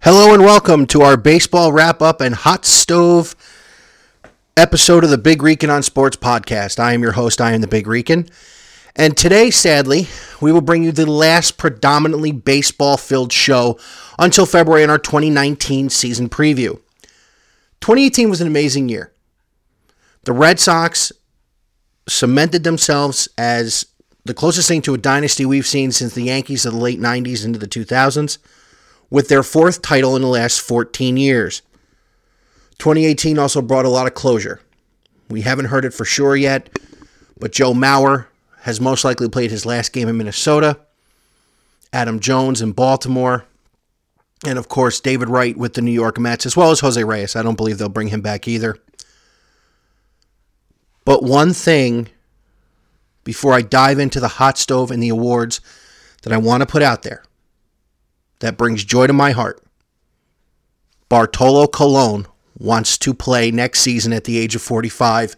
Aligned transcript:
Hello 0.00 0.32
and 0.32 0.44
welcome 0.44 0.86
to 0.86 1.02
our 1.02 1.16
baseball 1.16 1.72
wrap 1.72 2.00
up 2.00 2.20
and 2.20 2.34
hot 2.34 2.64
stove 2.64 3.34
episode 4.56 5.02
of 5.02 5.10
the 5.10 5.18
Big 5.18 5.42
Rican 5.42 5.68
on 5.68 5.82
Sports 5.82 6.16
podcast. 6.16 6.78
I 6.78 6.92
am 6.92 7.02
your 7.02 7.12
host, 7.12 7.40
I 7.40 7.52
am 7.52 7.60
the 7.60 7.66
Big 7.66 7.88
Rican. 7.88 8.28
And 8.94 9.16
today, 9.16 9.50
sadly, 9.50 10.06
we 10.40 10.52
will 10.52 10.60
bring 10.60 10.84
you 10.84 10.92
the 10.92 11.10
last 11.10 11.56
predominantly 11.56 12.30
baseball 12.30 12.96
filled 12.96 13.32
show 13.32 13.80
until 14.16 14.46
February 14.46 14.84
in 14.84 14.90
our 14.90 14.98
2019 14.98 15.90
season 15.90 16.28
preview. 16.28 16.78
2018 17.80 18.30
was 18.30 18.40
an 18.40 18.46
amazing 18.46 18.88
year. 18.88 19.12
The 20.22 20.32
Red 20.32 20.60
Sox 20.60 21.10
cemented 22.08 22.62
themselves 22.62 23.28
as 23.36 23.86
the 24.24 24.34
closest 24.34 24.68
thing 24.68 24.82
to 24.82 24.94
a 24.94 24.98
dynasty 24.98 25.44
we've 25.44 25.66
seen 25.66 25.90
since 25.90 26.14
the 26.14 26.24
Yankees 26.24 26.64
of 26.64 26.74
the 26.74 26.80
late 26.80 27.00
90s 27.00 27.44
into 27.44 27.58
the 27.58 27.66
2000s 27.66 28.38
with 29.10 29.28
their 29.28 29.42
fourth 29.42 29.82
title 29.82 30.16
in 30.16 30.22
the 30.22 30.28
last 30.28 30.60
14 30.60 31.16
years. 31.16 31.62
2018 32.78 33.38
also 33.38 33.62
brought 33.62 33.84
a 33.84 33.90
lot 33.90 34.06
of 34.06 34.14
closure. 34.14 34.60
We 35.28 35.42
haven't 35.42 35.66
heard 35.66 35.84
it 35.84 35.94
for 35.94 36.04
sure 36.04 36.36
yet, 36.36 36.68
but 37.38 37.52
Joe 37.52 37.72
Mauer 37.72 38.26
has 38.60 38.80
most 38.80 39.04
likely 39.04 39.28
played 39.28 39.50
his 39.50 39.66
last 39.66 39.92
game 39.92 40.08
in 40.08 40.16
Minnesota. 40.16 40.78
Adam 41.92 42.20
Jones 42.20 42.60
in 42.60 42.72
Baltimore. 42.72 43.44
And 44.44 44.58
of 44.58 44.68
course, 44.68 45.00
David 45.00 45.28
Wright 45.28 45.56
with 45.56 45.74
the 45.74 45.82
New 45.82 45.92
York 45.92 46.18
Mets, 46.18 46.44
as 46.44 46.56
well 46.56 46.70
as 46.70 46.80
Jose 46.80 47.02
Reyes. 47.02 47.36
I 47.36 47.42
don't 47.42 47.56
believe 47.56 47.78
they'll 47.78 47.88
bring 47.88 48.08
him 48.08 48.20
back 48.20 48.46
either. 48.46 48.76
But 51.04 51.22
one 51.22 51.52
thing 51.52 52.08
before 53.24 53.54
I 53.54 53.62
dive 53.62 53.98
into 53.98 54.20
the 54.20 54.28
hot 54.28 54.58
stove 54.58 54.90
and 54.90 55.02
the 55.02 55.08
awards 55.08 55.60
that 56.22 56.32
I 56.32 56.36
want 56.36 56.60
to 56.60 56.66
put 56.66 56.82
out 56.82 57.02
there 57.02 57.22
that 58.40 58.56
brings 58.56 58.84
joy 58.84 59.06
to 59.06 59.12
my 59.12 59.32
heart. 59.32 59.62
Bartolo 61.08 61.66
Colon 61.66 62.26
wants 62.58 62.98
to 62.98 63.14
play 63.14 63.50
next 63.50 63.80
season 63.80 64.12
at 64.12 64.24
the 64.24 64.38
age 64.38 64.54
of 64.54 64.62
45. 64.62 65.36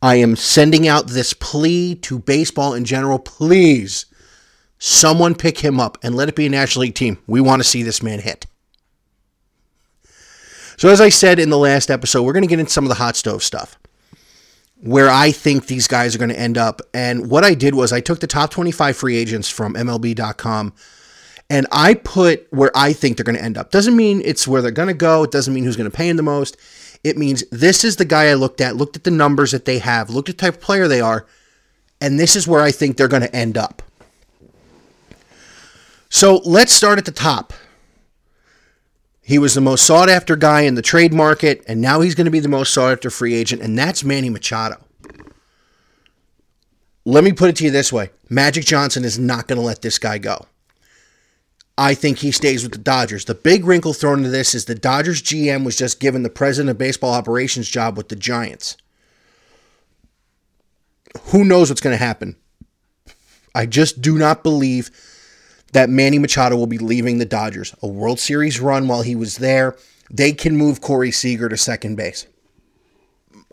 I 0.00 0.16
am 0.16 0.36
sending 0.36 0.88
out 0.88 1.08
this 1.08 1.32
plea 1.32 1.94
to 1.96 2.18
baseball 2.18 2.74
in 2.74 2.84
general. 2.84 3.18
Please, 3.18 4.06
someone 4.78 5.34
pick 5.34 5.58
him 5.58 5.78
up 5.78 5.96
and 6.02 6.14
let 6.14 6.28
it 6.28 6.36
be 6.36 6.46
a 6.46 6.50
National 6.50 6.82
League 6.82 6.96
team. 6.96 7.18
We 7.26 7.40
want 7.40 7.62
to 7.62 7.68
see 7.68 7.82
this 7.82 8.02
man 8.02 8.18
hit. 8.18 8.46
So, 10.76 10.88
as 10.88 11.00
I 11.00 11.10
said 11.10 11.38
in 11.38 11.50
the 11.50 11.58
last 11.58 11.90
episode, 11.90 12.22
we're 12.22 12.32
going 12.32 12.42
to 12.42 12.48
get 12.48 12.58
into 12.58 12.72
some 12.72 12.84
of 12.84 12.88
the 12.88 12.96
hot 12.96 13.14
stove 13.14 13.44
stuff 13.44 13.78
where 14.82 15.08
I 15.08 15.30
think 15.30 15.66
these 15.66 15.86
guys 15.86 16.14
are 16.14 16.18
going 16.18 16.30
to 16.30 16.38
end 16.38 16.58
up. 16.58 16.80
And 16.92 17.30
what 17.30 17.44
I 17.44 17.54
did 17.54 17.76
was 17.76 17.92
I 17.92 18.00
took 18.00 18.18
the 18.18 18.26
top 18.26 18.50
25 18.50 18.96
free 18.96 19.16
agents 19.16 19.48
from 19.48 19.74
MLB.com 19.74 20.72
and 21.50 21.66
I 21.70 21.94
put 21.94 22.46
where 22.50 22.70
I 22.74 22.92
think 22.92 23.16
they're 23.16 23.24
going 23.24 23.36
to 23.36 23.44
end 23.44 23.58
up. 23.58 23.70
Doesn't 23.70 23.96
mean 23.96 24.22
it's 24.24 24.48
where 24.48 24.62
they're 24.62 24.70
going 24.70 24.88
to 24.88 24.94
go. 24.94 25.24
It 25.24 25.30
doesn't 25.30 25.52
mean 25.52 25.64
who's 25.64 25.76
going 25.76 25.90
to 25.90 25.96
pay 25.96 26.08
them 26.08 26.16
the 26.16 26.22
most. 26.22 26.56
It 27.04 27.18
means 27.18 27.44
this 27.50 27.84
is 27.84 27.96
the 27.96 28.04
guy 28.04 28.30
I 28.30 28.34
looked 28.34 28.60
at, 28.60 28.76
looked 28.76 28.96
at 28.96 29.04
the 29.04 29.10
numbers 29.10 29.50
that 29.50 29.64
they 29.64 29.78
have, 29.78 30.08
looked 30.08 30.28
at 30.28 30.38
the 30.38 30.40
type 30.40 30.54
of 30.54 30.60
player 30.60 30.86
they 30.86 31.00
are, 31.00 31.26
and 32.00 32.18
this 32.18 32.36
is 32.36 32.46
where 32.46 32.60
I 32.60 32.70
think 32.70 32.96
they're 32.96 33.08
going 33.08 33.22
to 33.22 33.34
end 33.34 33.58
up. 33.58 33.82
So 36.08 36.42
let's 36.44 36.72
start 36.72 36.98
at 36.98 37.06
the 37.06 37.10
top. 37.10 37.52
He 39.22 39.38
was 39.38 39.54
the 39.54 39.60
most 39.60 39.86
sought 39.86 40.08
after 40.08 40.36
guy 40.36 40.62
in 40.62 40.74
the 40.74 40.82
trade 40.82 41.12
market, 41.12 41.64
and 41.66 41.80
now 41.80 42.00
he's 42.00 42.14
going 42.14 42.24
to 42.26 42.30
be 42.30 42.40
the 42.40 42.48
most 42.48 42.72
sought 42.74 42.92
after 42.92 43.08
free 43.08 43.34
agent, 43.34 43.62
and 43.62 43.78
that's 43.78 44.04
Manny 44.04 44.28
Machado. 44.28 44.76
Let 47.04 47.24
me 47.24 47.32
put 47.32 47.50
it 47.50 47.56
to 47.56 47.64
you 47.64 47.70
this 47.70 47.92
way 47.92 48.10
Magic 48.28 48.64
Johnson 48.64 49.04
is 49.04 49.18
not 49.18 49.48
going 49.48 49.58
to 49.58 49.64
let 49.64 49.82
this 49.82 49.98
guy 49.98 50.18
go. 50.18 50.46
I 51.78 51.94
think 51.94 52.18
he 52.18 52.30
stays 52.30 52.62
with 52.62 52.72
the 52.72 52.78
Dodgers. 52.78 53.24
The 53.24 53.34
big 53.34 53.64
wrinkle 53.64 53.92
thrown 53.92 54.18
into 54.18 54.30
this 54.30 54.54
is 54.54 54.66
the 54.66 54.74
Dodgers 54.74 55.22
GM 55.22 55.64
was 55.64 55.76
just 55.76 56.00
given 56.00 56.22
the 56.22 56.30
president 56.30 56.70
of 56.70 56.78
baseball 56.78 57.14
operations 57.14 57.68
job 57.68 57.96
with 57.96 58.08
the 58.08 58.16
Giants. 58.16 58.76
Who 61.26 61.44
knows 61.44 61.70
what's 61.70 61.80
going 61.80 61.96
to 61.96 62.04
happen? 62.04 62.36
I 63.54 63.66
just 63.66 64.00
do 64.00 64.18
not 64.18 64.42
believe 64.42 64.90
that 65.72 65.90
Manny 65.90 66.18
Machado 66.18 66.56
will 66.56 66.66
be 66.66 66.78
leaving 66.78 67.18
the 67.18 67.24
Dodgers. 67.24 67.74
A 67.82 67.86
World 67.86 68.20
Series 68.20 68.60
run 68.60 68.88
while 68.88 69.02
he 69.02 69.16
was 69.16 69.38
there. 69.38 69.76
They 70.10 70.32
can 70.32 70.56
move 70.56 70.80
Corey 70.80 71.10
Seager 71.10 71.48
to 71.48 71.56
second 71.56 71.96
base. 71.96 72.26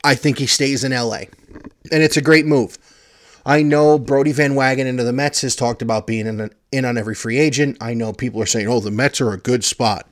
I 0.03 0.15
think 0.15 0.37
he 0.37 0.45
stays 0.45 0.83
in 0.83 0.91
LA. 0.91 1.23
And 1.91 2.03
it's 2.03 2.17
a 2.17 2.21
great 2.21 2.45
move. 2.45 2.77
I 3.49 3.63
know 3.63 3.97
Brodie 3.97 4.31
Van 4.31 4.53
Wagenen 4.53 4.85
into 4.85 5.03
the 5.03 5.11
Mets 5.11 5.41
has 5.41 5.55
talked 5.55 5.81
about 5.81 6.05
being 6.05 6.27
in, 6.27 6.51
in 6.71 6.85
on 6.85 6.99
every 6.99 7.15
free 7.15 7.39
agent. 7.39 7.77
I 7.81 7.95
know 7.95 8.13
people 8.13 8.39
are 8.43 8.45
saying, 8.45 8.67
oh, 8.67 8.79
the 8.79 8.91
Mets 8.91 9.19
are 9.21 9.31
a 9.31 9.39
good 9.39 9.63
spot. 9.63 10.07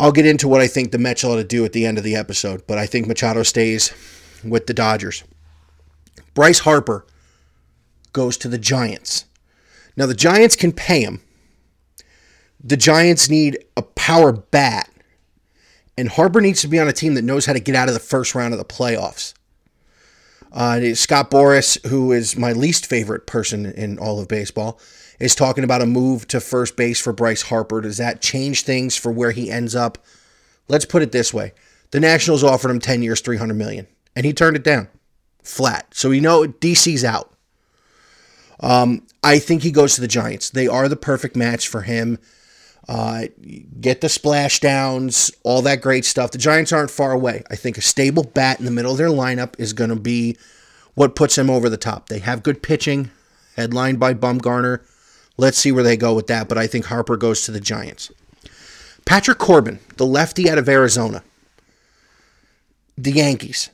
I'll 0.00 0.10
get 0.10 0.24
into 0.24 0.48
what 0.48 0.62
I 0.62 0.66
think 0.66 0.92
the 0.92 0.98
Mets 0.98 1.24
ought 1.24 1.36
to 1.36 1.44
do 1.44 1.66
at 1.66 1.74
the 1.74 1.84
end 1.84 1.98
of 1.98 2.04
the 2.04 2.16
episode, 2.16 2.66
but 2.66 2.78
I 2.78 2.86
think 2.86 3.06
Machado 3.06 3.42
stays 3.42 3.92
with 4.42 4.66
the 4.66 4.72
Dodgers. 4.72 5.24
Bryce 6.32 6.60
Harper 6.60 7.04
goes 8.14 8.38
to 8.38 8.48
the 8.48 8.56
Giants. 8.56 9.26
Now, 9.94 10.06
the 10.06 10.14
Giants 10.14 10.56
can 10.56 10.72
pay 10.72 11.02
him. 11.02 11.20
The 12.64 12.78
Giants 12.78 13.28
need 13.28 13.58
a 13.76 13.82
power 13.82 14.32
bat, 14.32 14.90
and 15.98 16.08
Harper 16.08 16.40
needs 16.40 16.62
to 16.62 16.68
be 16.68 16.78
on 16.78 16.88
a 16.88 16.94
team 16.94 17.12
that 17.12 17.24
knows 17.24 17.44
how 17.44 17.52
to 17.52 17.60
get 17.60 17.74
out 17.74 17.88
of 17.88 17.94
the 17.94 18.00
first 18.00 18.34
round 18.34 18.54
of 18.54 18.58
the 18.58 18.64
playoffs. 18.64 19.34
Uh, 20.52 20.94
Scott 20.94 21.30
Boras, 21.30 21.84
who 21.86 22.12
is 22.12 22.36
my 22.36 22.52
least 22.52 22.86
favorite 22.86 23.26
person 23.26 23.66
in 23.66 23.98
all 23.98 24.20
of 24.20 24.28
baseball, 24.28 24.80
is 25.20 25.34
talking 25.34 25.64
about 25.64 25.82
a 25.82 25.86
move 25.86 26.26
to 26.28 26.40
first 26.40 26.76
base 26.76 27.00
for 27.00 27.12
Bryce 27.12 27.42
Harper. 27.42 27.80
Does 27.80 27.98
that 27.98 28.22
change 28.22 28.62
things 28.62 28.96
for 28.96 29.12
where 29.12 29.32
he 29.32 29.50
ends 29.50 29.74
up? 29.74 29.98
Let's 30.68 30.84
put 30.84 31.02
it 31.02 31.12
this 31.12 31.34
way: 31.34 31.52
the 31.90 32.00
Nationals 32.00 32.44
offered 32.44 32.70
him 32.70 32.80
10 32.80 33.02
years, 33.02 33.20
300 33.20 33.54
million, 33.54 33.86
and 34.16 34.24
he 34.24 34.32
turned 34.32 34.56
it 34.56 34.64
down 34.64 34.88
flat. 35.48 35.94
So 35.94 36.10
we 36.10 36.20
know 36.20 36.44
DC's 36.44 37.04
out. 37.04 37.32
Um, 38.60 39.06
I 39.22 39.38
think 39.38 39.62
he 39.62 39.70
goes 39.70 39.94
to 39.94 40.00
the 40.00 40.08
Giants. 40.08 40.50
They 40.50 40.68
are 40.68 40.88
the 40.88 40.96
perfect 40.96 41.36
match 41.36 41.68
for 41.68 41.82
him. 41.82 42.18
Uh, 42.88 43.26
get 43.80 44.00
the 44.00 44.06
splashdowns, 44.06 45.30
all 45.42 45.60
that 45.60 45.82
great 45.82 46.06
stuff. 46.06 46.30
The 46.30 46.38
Giants 46.38 46.72
aren't 46.72 46.90
far 46.90 47.12
away. 47.12 47.42
I 47.50 47.56
think 47.56 47.76
a 47.76 47.82
stable 47.82 48.24
bat 48.24 48.58
in 48.58 48.64
the 48.64 48.70
middle 48.70 48.92
of 48.92 48.98
their 48.98 49.08
lineup 49.08 49.54
is 49.58 49.74
going 49.74 49.90
to 49.90 49.96
be 49.96 50.38
what 50.94 51.14
puts 51.14 51.36
them 51.36 51.50
over 51.50 51.68
the 51.68 51.76
top. 51.76 52.08
They 52.08 52.18
have 52.20 52.42
good 52.42 52.62
pitching, 52.62 53.10
headlined 53.56 54.00
by 54.00 54.14
Bumgarner. 54.14 54.80
Let's 55.36 55.58
see 55.58 55.70
where 55.70 55.84
they 55.84 55.98
go 55.98 56.14
with 56.14 56.28
that, 56.28 56.48
but 56.48 56.56
I 56.56 56.66
think 56.66 56.86
Harper 56.86 57.18
goes 57.18 57.42
to 57.42 57.52
the 57.52 57.60
Giants. 57.60 58.10
Patrick 59.04 59.38
Corbin, 59.38 59.80
the 59.96 60.06
lefty 60.06 60.50
out 60.50 60.58
of 60.58 60.68
Arizona, 60.68 61.22
the 62.96 63.12
Yankees. 63.12 63.70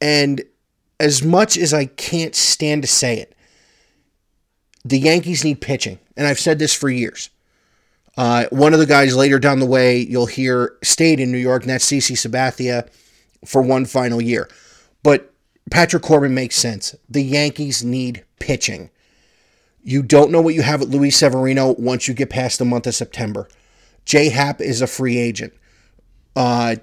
And 0.00 0.42
as 1.00 1.22
much 1.22 1.56
as 1.56 1.72
I 1.72 1.86
can't 1.86 2.34
stand 2.34 2.82
to 2.82 2.88
say 2.88 3.18
it, 3.18 3.34
the 4.84 4.98
Yankees 4.98 5.42
need 5.42 5.60
pitching. 5.60 5.98
And 6.16 6.26
I've 6.26 6.38
said 6.38 6.58
this 6.58 6.74
for 6.74 6.90
years. 6.90 7.30
Uh, 8.18 8.46
one 8.50 8.74
of 8.74 8.80
the 8.80 8.86
guys 8.86 9.14
later 9.14 9.38
down 9.38 9.60
the 9.60 9.66
way 9.66 10.00
you'll 10.00 10.26
hear 10.26 10.76
stayed 10.82 11.20
in 11.20 11.30
New 11.30 11.38
York, 11.38 11.62
and 11.62 11.70
that's 11.70 11.86
CC 11.86 12.16
Sabathia 12.16 12.88
for 13.44 13.62
one 13.62 13.84
final 13.84 14.20
year. 14.20 14.50
But 15.04 15.32
Patrick 15.70 16.02
Corbin 16.02 16.34
makes 16.34 16.56
sense. 16.56 16.96
The 17.08 17.22
Yankees 17.22 17.84
need 17.84 18.24
pitching. 18.40 18.90
You 19.84 20.02
don't 20.02 20.32
know 20.32 20.40
what 20.40 20.54
you 20.54 20.62
have 20.62 20.82
at 20.82 20.88
Luis 20.88 21.16
Severino 21.16 21.76
once 21.78 22.08
you 22.08 22.14
get 22.14 22.28
past 22.28 22.58
the 22.58 22.64
month 22.64 22.88
of 22.88 22.96
September. 22.96 23.48
J 24.04 24.30
Happ 24.30 24.60
is 24.60 24.82
a 24.82 24.88
free 24.88 25.16
agent. 25.16 25.52
Uh, 26.34 26.74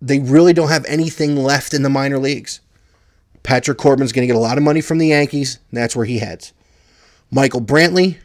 they 0.00 0.18
really 0.18 0.54
don't 0.54 0.70
have 0.70 0.86
anything 0.86 1.36
left 1.36 1.74
in 1.74 1.82
the 1.82 1.90
minor 1.90 2.18
leagues. 2.18 2.60
Patrick 3.42 3.76
Corbin's 3.76 4.12
going 4.12 4.26
to 4.26 4.32
get 4.32 4.36
a 4.36 4.42
lot 4.42 4.56
of 4.56 4.64
money 4.64 4.80
from 4.80 4.96
the 4.96 5.08
Yankees, 5.08 5.58
and 5.70 5.76
that's 5.76 5.94
where 5.94 6.06
he 6.06 6.20
heads. 6.20 6.54
Michael 7.30 7.60
Brantley, 7.60 8.16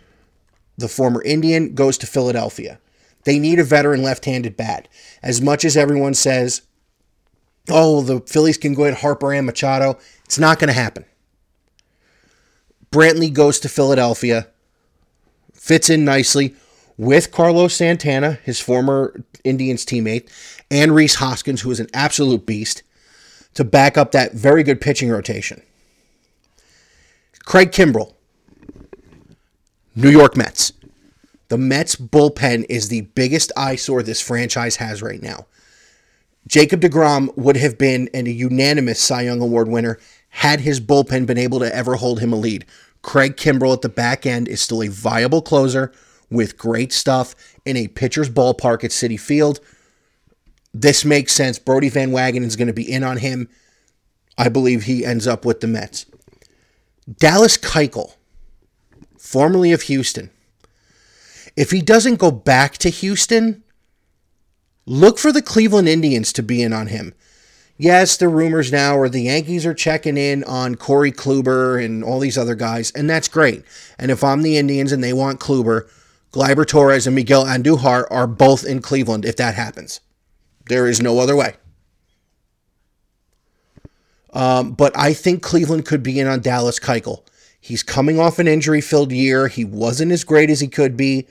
the 0.78 0.88
former 0.88 1.24
Indian, 1.24 1.74
goes 1.74 1.98
to 2.00 2.08
Philadelphia. 2.08 2.80
They 3.24 3.40
need 3.40 3.60
a 3.60 3.64
veteran 3.64 4.04
left 4.04 4.26
handed 4.26 4.56
bat. 4.56 4.88
As 5.22 5.42
much 5.42 5.66
as 5.66 5.76
everyone 5.76 6.14
says, 6.14 6.62
oh, 7.70 8.02
the 8.02 8.22
Phillies 8.22 8.58
can 8.58 8.74
go 8.74 8.84
ahead 8.84 9.00
Harper 9.00 9.34
and 9.34 9.46
Machado, 9.46 9.98
it's 10.24 10.40
not 10.40 10.60
going 10.60 10.70
to 10.70 10.74
happen. 10.74 11.06
Brantley 12.92 13.34
goes 13.34 13.60
to 13.60 13.70
Philadelphia, 13.70 14.48
fits 15.54 15.90
in 15.90 16.06
nicely 16.06 16.56
with 16.98 17.32
Carlos 17.32 17.76
Santana, 17.76 18.40
his 18.44 18.60
former 18.60 19.24
Indians 19.44 19.86
teammate, 19.86 20.32
and 20.72 20.96
Rhys 20.96 21.16
Hoskins, 21.16 21.62
who 21.62 21.72
is 21.72 21.80
an 21.80 21.90
absolute 21.94 22.46
beast, 22.46 22.84
to 23.54 23.64
back 23.64 23.98
up 23.98 24.12
that 24.12 24.34
very 24.34 24.64
good 24.64 24.80
pitching 24.80 25.10
rotation. 25.10 25.62
Craig 27.46 27.72
Kimbrel, 27.72 28.14
New 29.96 30.10
York 30.10 30.38
Mets. 30.38 30.74
The 31.50 31.58
Mets 31.58 31.96
bullpen 31.96 32.66
is 32.70 32.90
the 32.90 33.02
biggest 33.02 33.52
eyesore 33.56 34.04
this 34.04 34.22
franchise 34.22 34.78
has 34.78 35.02
right 35.02 35.22
now. 35.22 35.48
Jacob 36.48 36.82
DeGrom 36.82 37.36
would 37.38 37.58
have 37.58 37.78
been 37.78 38.10
a 38.14 38.22
unanimous 38.22 39.00
Cy 39.00 39.24
Young 39.24 39.42
Award 39.42 39.68
winner 39.68 40.00
had 40.30 40.62
his 40.62 40.80
bullpen 40.80 41.26
been 41.26 41.38
able 41.38 41.60
to 41.60 41.74
ever 41.76 41.96
hold 41.96 42.20
him 42.20 42.34
a 42.34 42.38
lead. 42.38 42.66
Craig 43.02 43.38
Kimbrel 43.38 43.74
at 43.74 43.82
the 43.82 43.90
back 43.90 44.26
end 44.26 44.48
is 44.48 44.62
still 44.62 44.84
a 44.84 44.88
viable 44.88 45.42
closer 45.42 45.92
with 46.30 46.58
great 46.58 46.92
stuff 46.92 47.36
in 47.66 47.78
a 47.78 47.88
pitcher's 47.88 48.30
ballpark 48.30 48.84
at 48.84 48.92
Citi 48.92 49.20
Field. 49.20 49.60
This 50.74 51.06
makes 51.06 51.34
sense. 51.34 51.60
Brodie 51.60 51.90
Van 51.90 52.12
Wagenen 52.12 52.46
is 52.46 52.56
going 52.56 52.68
to 52.68 52.74
be 52.74 52.90
in 52.90 53.04
on 53.04 53.18
him. 53.18 53.50
I 54.38 54.50
believe 54.50 54.84
he 54.84 55.06
ends 55.06 55.26
up 55.26 55.46
with 55.46 55.62
the 55.62 55.68
Mets. 55.68 56.06
Dallas 57.12 57.58
Keuchel, 57.58 58.16
formerly 59.18 59.72
of 59.72 59.84
Houston. 59.84 60.30
If 61.58 61.72
he 61.72 61.82
doesn't 61.82 62.20
go 62.20 62.30
back 62.30 62.78
to 62.78 62.90
Houston, 62.90 63.64
look 64.86 65.18
for 65.18 65.32
the 65.32 65.42
Cleveland 65.42 65.90
Indians 65.90 66.32
to 66.34 66.44
be 66.44 66.62
in 66.62 66.72
on 66.72 66.88
him. 66.88 67.16
Yes, 67.80 68.16
the 68.16 68.30
rumors 68.30 68.72
now 68.72 68.98
are 68.98 69.10
the 69.10 69.24
Yankees 69.24 69.66
are 69.66 69.74
checking 69.74 70.18
in 70.18 70.44
on 70.44 70.76
Corey 70.76 71.12
Kluber 71.12 71.84
and 71.84 72.04
all 72.04 72.20
these 72.20 72.38
other 72.38 72.54
guys, 72.54 72.92
and 72.92 73.10
that's 73.10 73.28
great. 73.28 73.64
And 73.98 74.12
if 74.12 74.24
I'm 74.24 74.44
the 74.44 74.58
Indians 74.58 74.92
and 74.92 75.04
they 75.04 75.14
want 75.14 75.40
Kluber, 75.40 75.90
Gleyber 76.32 76.66
Torres 76.66 77.08
and 77.08 77.16
Miguel 77.16 77.46
Andujar 77.46 78.06
are 78.12 78.28
both 78.28 78.64
in 78.64 78.80
Cleveland 78.80 79.26
if 79.26 79.36
that 79.38 79.56
happens. 79.56 80.00
There 80.70 80.88
is 80.88 81.02
no 81.02 81.18
other 81.20 81.36
way. 81.36 81.56
Um, 84.32 84.74
but 84.74 84.96
I 84.96 85.14
think 85.14 85.42
Cleveland 85.42 85.86
could 85.86 86.04
be 86.04 86.20
in 86.20 86.28
on 86.28 86.42
Dallas 86.42 86.80
Keuchel. 86.80 87.24
He's 87.60 87.82
coming 87.82 88.20
off 88.20 88.38
an 88.38 88.48
injury 88.48 88.82
filled 88.82 89.12
year. 89.12 89.48
He 89.48 89.66
wasn't 89.66 90.12
as 90.12 90.24
great 90.24 90.52
as 90.52 90.60
he 90.60 90.68
could 90.68 90.96
be. 90.96 91.28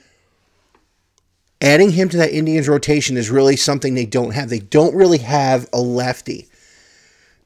Adding 1.59 1.91
him 1.91 2.09
to 2.09 2.17
that 2.17 2.31
Indians 2.31 2.69
rotation 2.69 3.17
is 3.17 3.31
really 3.31 3.55
something 3.55 3.95
they 3.95 4.05
don't 4.05 4.31
have. 4.31 4.49
They 4.49 4.59
don't 4.59 4.95
really 4.95 5.17
have 5.19 5.67
a 5.73 5.79
lefty. 5.79 6.47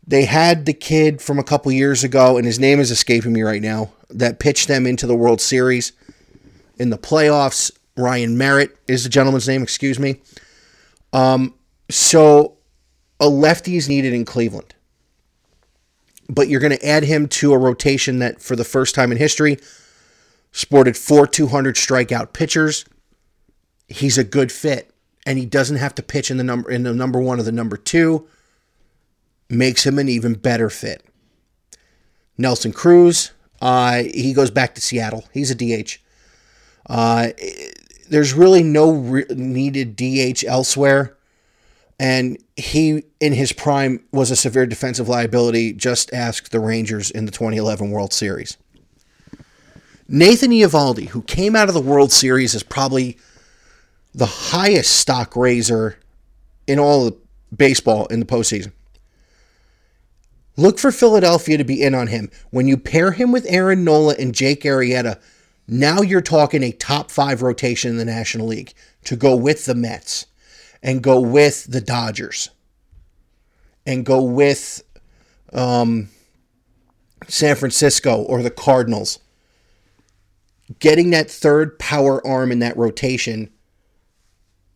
They 0.05 0.25
had 0.25 0.65
the 0.65 0.73
kid 0.73 1.21
from 1.21 1.39
a 1.39 1.43
couple 1.43 1.71
years 1.71 2.03
ago, 2.03 2.37
and 2.37 2.45
his 2.45 2.59
name 2.59 2.79
is 2.79 2.91
escaping 2.91 3.31
me 3.31 3.41
right 3.41 3.61
now, 3.61 3.91
that 4.09 4.39
pitched 4.39 4.67
them 4.67 4.85
into 4.85 5.07
the 5.07 5.15
World 5.15 5.39
Series 5.39 5.93
in 6.77 6.89
the 6.89 6.97
playoffs. 6.97 7.71
Ryan 7.95 8.37
Merritt 8.37 8.77
is 8.87 9.03
the 9.03 9.09
gentleman's 9.09 9.47
name, 9.47 9.63
excuse 9.63 9.99
me. 9.99 10.21
Um, 11.13 11.53
so 11.89 12.57
a 13.19 13.29
lefty 13.29 13.77
is 13.77 13.87
needed 13.87 14.13
in 14.13 14.25
Cleveland. 14.25 14.73
But 16.27 16.49
you're 16.49 16.59
going 16.59 16.77
to 16.77 16.85
add 16.85 17.03
him 17.03 17.27
to 17.27 17.53
a 17.53 17.57
rotation 17.57 18.19
that, 18.19 18.41
for 18.41 18.55
the 18.55 18.63
first 18.63 18.95
time 18.95 19.11
in 19.11 19.17
history, 19.17 19.57
sported 20.51 20.97
four 20.97 21.27
200 21.27 21.75
strikeout 21.75 22.33
pitchers 22.33 22.85
he's 23.91 24.17
a 24.17 24.23
good 24.23 24.51
fit 24.51 24.91
and 25.25 25.37
he 25.37 25.45
doesn't 25.45 25.77
have 25.77 25.93
to 25.95 26.03
pitch 26.03 26.31
in 26.31 26.37
the 26.37 26.43
number 26.43 26.69
in 26.71 26.83
the 26.83 26.93
number 26.93 27.19
one 27.19 27.39
or 27.39 27.43
the 27.43 27.51
number 27.51 27.77
two 27.77 28.27
makes 29.49 29.85
him 29.85 29.99
an 29.99 30.09
even 30.09 30.33
better 30.33 30.69
fit. 30.69 31.03
Nelson 32.37 32.71
cruz 32.71 33.31
uh, 33.61 34.03
he 34.03 34.33
goes 34.33 34.49
back 34.49 34.73
to 34.75 34.81
seattle. 34.81 35.25
He's 35.33 35.51
a 35.51 35.55
dh 35.55 35.97
uh, 36.87 37.29
there's 38.09 38.33
really 38.33 38.63
no 38.63 38.91
re- 38.91 39.25
needed 39.29 39.95
dh 39.95 40.43
elsewhere 40.45 41.15
and 41.99 42.37
he 42.55 43.03
in 43.19 43.33
his 43.33 43.53
prime 43.53 44.03
was 44.11 44.31
a 44.31 44.35
severe 44.35 44.65
defensive 44.65 45.07
liability 45.07 45.73
just 45.73 46.11
ask 46.13 46.49
the 46.49 46.59
rangers 46.59 47.11
in 47.11 47.25
the 47.25 47.31
2011 47.31 47.91
world 47.91 48.13
series. 48.13 48.57
Nathan 50.07 50.51
Eovaldi, 50.51 51.09
who 51.09 51.21
came 51.21 51.55
out 51.55 51.69
of 51.69 51.73
the 51.73 51.79
world 51.79 52.11
series 52.11 52.53
as 52.53 52.63
probably 52.63 53.17
the 54.13 54.25
highest 54.25 54.95
stock 54.97 55.35
raiser 55.35 55.97
in 56.67 56.79
all 56.79 57.07
of 57.07 57.15
baseball 57.55 58.05
in 58.07 58.19
the 58.19 58.25
postseason. 58.25 58.71
Look 60.57 60.79
for 60.79 60.91
Philadelphia 60.91 61.57
to 61.57 61.63
be 61.63 61.81
in 61.81 61.95
on 61.95 62.07
him. 62.07 62.29
When 62.49 62.67
you 62.67 62.77
pair 62.77 63.11
him 63.11 63.31
with 63.31 63.45
Aaron 63.47 63.83
Nola 63.83 64.15
and 64.19 64.35
Jake 64.35 64.63
Arrieta, 64.63 65.19
now 65.67 66.01
you're 66.01 66.21
talking 66.21 66.63
a 66.63 66.71
top 66.71 67.09
five 67.09 67.41
rotation 67.41 67.91
in 67.91 67.97
the 67.97 68.05
National 68.05 68.47
League 68.47 68.73
to 69.05 69.15
go 69.15 69.35
with 69.35 69.65
the 69.65 69.75
Mets 69.75 70.25
and 70.83 71.01
go 71.01 71.19
with 71.19 71.65
the 71.71 71.81
Dodgers 71.81 72.49
and 73.85 74.05
go 74.05 74.21
with 74.21 74.83
um, 75.53 76.09
San 77.27 77.55
Francisco 77.55 78.21
or 78.23 78.41
the 78.41 78.51
Cardinals. 78.51 79.19
Getting 80.79 81.11
that 81.11 81.29
third 81.29 81.79
power 81.79 82.25
arm 82.25 82.51
in 82.51 82.59
that 82.59 82.77
rotation 82.77 83.49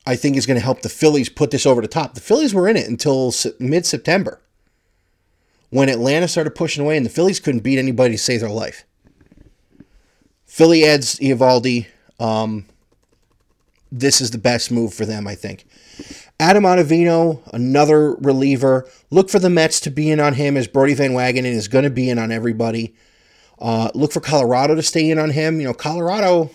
I 0.07 0.15
think 0.15 0.37
is 0.37 0.45
going 0.45 0.59
to 0.59 0.63
help 0.63 0.81
the 0.81 0.89
Phillies 0.89 1.29
put 1.29 1.51
this 1.51 1.65
over 1.65 1.81
the 1.81 1.87
top. 1.87 2.13
The 2.13 2.21
Phillies 2.21 2.53
were 2.53 2.67
in 2.67 2.77
it 2.77 2.87
until 2.87 3.33
mid 3.59 3.85
September 3.85 4.39
when 5.69 5.89
Atlanta 5.89 6.27
started 6.27 6.51
pushing 6.51 6.83
away 6.83 6.95
and 6.95 7.05
the 7.05 7.09
Phillies 7.09 7.39
couldn't 7.39 7.63
beat 7.63 7.79
anybody 7.79 8.13
to 8.13 8.17
save 8.17 8.41
their 8.41 8.49
life. 8.49 8.85
Philly 10.45 10.85
adds 10.85 11.19
Eovaldi. 11.19 11.87
Um, 12.19 12.65
this 13.91 14.21
is 14.21 14.31
the 14.31 14.37
best 14.37 14.71
move 14.71 14.93
for 14.93 15.05
them, 15.05 15.27
I 15.27 15.35
think. 15.35 15.65
Adam 16.39 16.63
Ottavino, 16.63 17.41
another 17.53 18.15
reliever. 18.15 18.87
Look 19.09 19.29
for 19.29 19.39
the 19.39 19.49
Mets 19.49 19.79
to 19.81 19.89
be 19.89 20.11
in 20.11 20.19
on 20.19 20.33
him 20.33 20.57
as 20.57 20.67
Brodie 20.67 20.93
Van 20.93 21.11
Wagenen 21.11 21.45
is 21.45 21.67
going 21.67 21.83
to 21.83 21.89
be 21.89 22.09
in 22.09 22.19
on 22.19 22.31
everybody. 22.31 22.93
Uh, 23.59 23.89
look 23.93 24.11
for 24.11 24.19
Colorado 24.19 24.75
to 24.75 24.81
stay 24.81 25.09
in 25.09 25.17
on 25.17 25.31
him. 25.31 25.59
You 25.59 25.67
know, 25.67 25.73
Colorado 25.73 26.51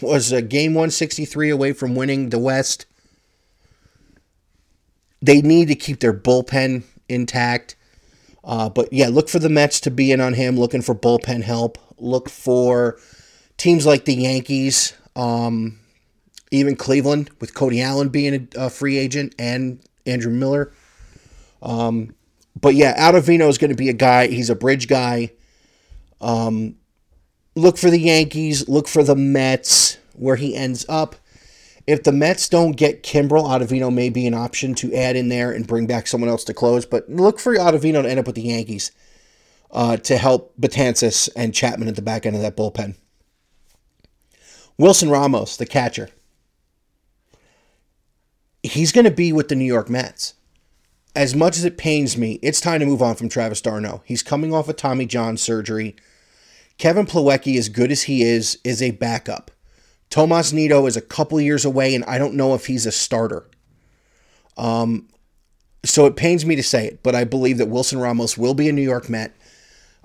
was 0.00 0.32
a 0.32 0.42
game 0.42 0.74
163 0.74 1.50
away 1.50 1.72
from 1.72 1.94
winning 1.94 2.28
the 2.28 2.38
West 2.38 2.86
they 5.22 5.40
need 5.40 5.68
to 5.68 5.74
keep 5.76 6.00
their 6.00 6.12
bullpen 6.12 6.82
intact. 7.08 7.76
Uh, 8.44 8.68
but 8.68 8.92
yeah, 8.92 9.08
look 9.08 9.28
for 9.28 9.38
the 9.38 9.48
Mets 9.48 9.80
to 9.80 9.90
be 9.90 10.10
in 10.10 10.20
on 10.20 10.34
him, 10.34 10.58
looking 10.58 10.82
for 10.82 10.94
bullpen 10.94 11.44
help. 11.44 11.78
Look 11.98 12.28
for 12.28 12.98
teams 13.56 13.86
like 13.86 14.04
the 14.04 14.14
Yankees, 14.14 14.94
um, 15.14 15.78
even 16.50 16.74
Cleveland, 16.74 17.30
with 17.40 17.54
Cody 17.54 17.80
Allen 17.80 18.08
being 18.08 18.48
a, 18.56 18.68
free 18.68 18.98
agent 18.98 19.36
and 19.38 19.78
Andrew 20.04 20.32
Miller. 20.32 20.72
Um, 21.62 22.14
but 22.60 22.74
yeah, 22.74 22.98
Ottavino 22.98 23.48
is 23.48 23.58
going 23.58 23.70
to 23.70 23.76
be 23.76 23.88
a 23.88 23.94
guy. 23.94 24.26
He's 24.26 24.50
a 24.50 24.56
bridge 24.56 24.88
guy. 24.88 25.30
Um, 26.20 26.76
look 27.54 27.78
for 27.78 27.90
the 27.90 28.00
Yankees. 28.00 28.68
Look 28.68 28.88
for 28.88 29.04
the 29.04 29.14
Mets, 29.14 29.98
where 30.14 30.36
he 30.36 30.56
ends 30.56 30.84
up. 30.88 31.14
If 31.86 32.04
the 32.04 32.12
Mets 32.12 32.48
don't 32.48 32.72
get 32.72 33.02
Kimbrel, 33.02 33.44
Ottavino 33.44 33.92
may 33.92 34.08
be 34.08 34.26
an 34.26 34.34
option 34.34 34.74
to 34.76 34.94
add 34.94 35.16
in 35.16 35.28
there 35.28 35.50
and 35.50 35.66
bring 35.66 35.86
back 35.86 36.06
someone 36.06 36.30
else 36.30 36.44
to 36.44 36.54
close. 36.54 36.86
But 36.86 37.08
look 37.08 37.40
for 37.40 37.54
Ottavino 37.54 38.02
to 38.02 38.08
end 38.08 38.20
up 38.20 38.26
with 38.26 38.36
the 38.36 38.42
Yankees 38.42 38.92
uh, 39.72 39.96
to 39.98 40.16
help 40.16 40.54
Betances 40.60 41.28
and 41.34 41.54
Chapman 41.54 41.88
at 41.88 41.96
the 41.96 42.02
back 42.02 42.26
end 42.26 42.36
of 42.36 42.42
that 42.42 42.56
bullpen. 42.56 42.94
Wilson 44.78 45.10
Ramos, 45.10 45.56
the 45.56 45.66
catcher. 45.66 46.08
He's 48.62 48.92
going 48.92 49.04
to 49.04 49.10
be 49.10 49.32
with 49.32 49.48
the 49.48 49.54
New 49.56 49.64
York 49.64 49.90
Mets. 49.90 50.34
As 51.14 51.34
much 51.34 51.56
as 51.56 51.64
it 51.64 51.76
pains 51.76 52.16
me, 52.16 52.38
it's 52.42 52.60
time 52.60 52.80
to 52.80 52.86
move 52.86 53.02
on 53.02 53.16
from 53.16 53.28
Travis 53.28 53.60
d'Arnaud. 53.60 54.02
He's 54.04 54.22
coming 54.22 54.54
off 54.54 54.68
a 54.68 54.72
Tommy 54.72 55.04
John 55.04 55.36
surgery. 55.36 55.94
Kevin 56.78 57.06
Plawecki, 57.06 57.58
as 57.58 57.68
good 57.68 57.92
as 57.92 58.04
he 58.04 58.22
is, 58.22 58.58
is 58.64 58.82
a 58.82 58.92
backup. 58.92 59.51
Tomas 60.12 60.52
Nido 60.52 60.84
is 60.84 60.94
a 60.94 61.00
couple 61.00 61.40
years 61.40 61.64
away, 61.64 61.94
and 61.94 62.04
I 62.04 62.18
don't 62.18 62.34
know 62.34 62.52
if 62.52 62.66
he's 62.66 62.84
a 62.84 62.92
starter. 62.92 63.48
Um, 64.58 65.08
so 65.86 66.04
it 66.04 66.16
pains 66.16 66.44
me 66.44 66.54
to 66.54 66.62
say 66.62 66.86
it, 66.86 67.02
but 67.02 67.14
I 67.14 67.24
believe 67.24 67.56
that 67.56 67.70
Wilson 67.70 67.98
Ramos 67.98 68.36
will 68.36 68.52
be 68.52 68.68
a 68.68 68.72
New 68.72 68.82
York 68.82 69.08
Met. 69.08 69.34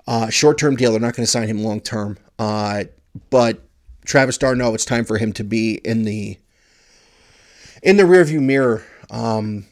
Uh, 0.06 0.30
Short 0.30 0.56
term 0.56 0.76
deal. 0.76 0.92
They're 0.92 1.00
not 1.00 1.14
going 1.14 1.26
to 1.26 1.30
sign 1.30 1.46
him 1.46 1.62
long 1.62 1.82
term. 1.82 2.16
Uh, 2.38 2.84
but 3.28 3.60
Travis 4.06 4.38
d'Arnaud, 4.38 4.72
it's 4.72 4.86
time 4.86 5.04
for 5.04 5.18
him 5.18 5.34
to 5.34 5.44
be 5.44 5.74
in 5.84 6.04
the 6.04 6.38
in 7.82 7.98
the 7.98 8.04
rearview 8.04 8.40
mirror. 8.40 8.82
Um, 9.10 9.66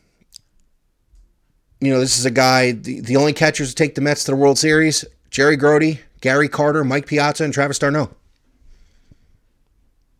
you 1.80 1.90
know, 1.90 1.98
this 1.98 2.18
is 2.18 2.26
a 2.26 2.30
guy. 2.30 2.72
The, 2.72 3.00
the 3.00 3.16
only 3.16 3.32
catchers 3.32 3.70
to 3.70 3.74
take 3.74 3.94
the 3.94 4.02
Mets 4.02 4.24
to 4.24 4.32
the 4.32 4.36
World 4.36 4.58
Series: 4.58 5.02
Jerry 5.30 5.56
Grote, 5.56 5.98
Gary 6.20 6.50
Carter, 6.50 6.84
Mike 6.84 7.06
Piazza, 7.06 7.42
and 7.42 7.54
Travis 7.54 7.78
d'Arnaud 7.78 8.10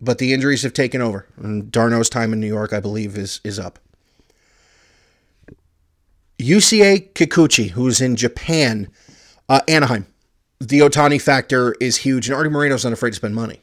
but 0.01 0.19
the 0.19 0.33
injuries 0.33 0.63
have 0.63 0.73
taken 0.73 1.01
over. 1.01 1.27
And 1.37 1.71
d'Arnaud's 1.71 2.09
time 2.11 2.33
in 2.33 2.41
New 2.41 2.47
York, 2.47 2.73
I 2.73 2.81
believe, 2.81 3.17
is 3.17 3.41
is 3.45 3.59
up. 3.59 3.79
Yusei 6.39 7.13
Kikuchi, 7.15 7.71
who's 7.71 8.01
in 8.01 8.17
Japan, 8.17 8.89
uh, 9.49 9.61
Anaheim. 9.69 10.07
The 10.61 10.81
Otani 10.81 11.21
factor 11.21 11.75
is 11.81 11.99
huge, 11.99 12.29
and 12.29 12.37
Artie 12.37 12.51
Moreno's 12.51 12.85
not 12.85 12.93
afraid 12.93 13.11
to 13.11 13.17
spend 13.17 13.35
money. 13.35 13.61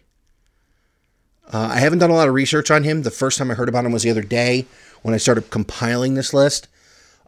Uh, 1.52 1.70
I 1.74 1.80
haven't 1.80 2.00
done 2.00 2.10
a 2.10 2.16
lot 2.16 2.28
of 2.28 2.34
research 2.34 2.72
on 2.72 2.84
him. 2.84 3.04
The 3.04 3.12
first 3.12 3.38
time 3.38 3.52
I 3.52 3.54
heard 3.54 3.70
about 3.70 3.86
him 3.86 3.92
was 3.92 4.04
the 4.04 4.10
other 4.10 4.24
day 4.24 4.66
when 5.02 5.14
I 5.14 5.18
started 5.18 5.50
compiling 5.50 6.16
this 6.16 6.34
list. 6.34 6.68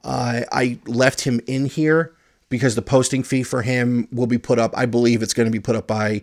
Uh, 0.03 0.41
I 0.51 0.79
left 0.85 1.21
him 1.21 1.41
in 1.47 1.65
here 1.65 2.13
because 2.49 2.75
the 2.75 2.81
posting 2.81 3.23
fee 3.23 3.43
for 3.43 3.61
him 3.63 4.07
will 4.11 4.27
be 4.27 4.37
put 4.37 4.59
up. 4.59 4.71
I 4.75 4.85
believe 4.85 5.21
it's 5.21 5.33
going 5.33 5.47
to 5.47 5.51
be 5.51 5.59
put 5.59 5.75
up 5.75 5.87
by 5.87 6.21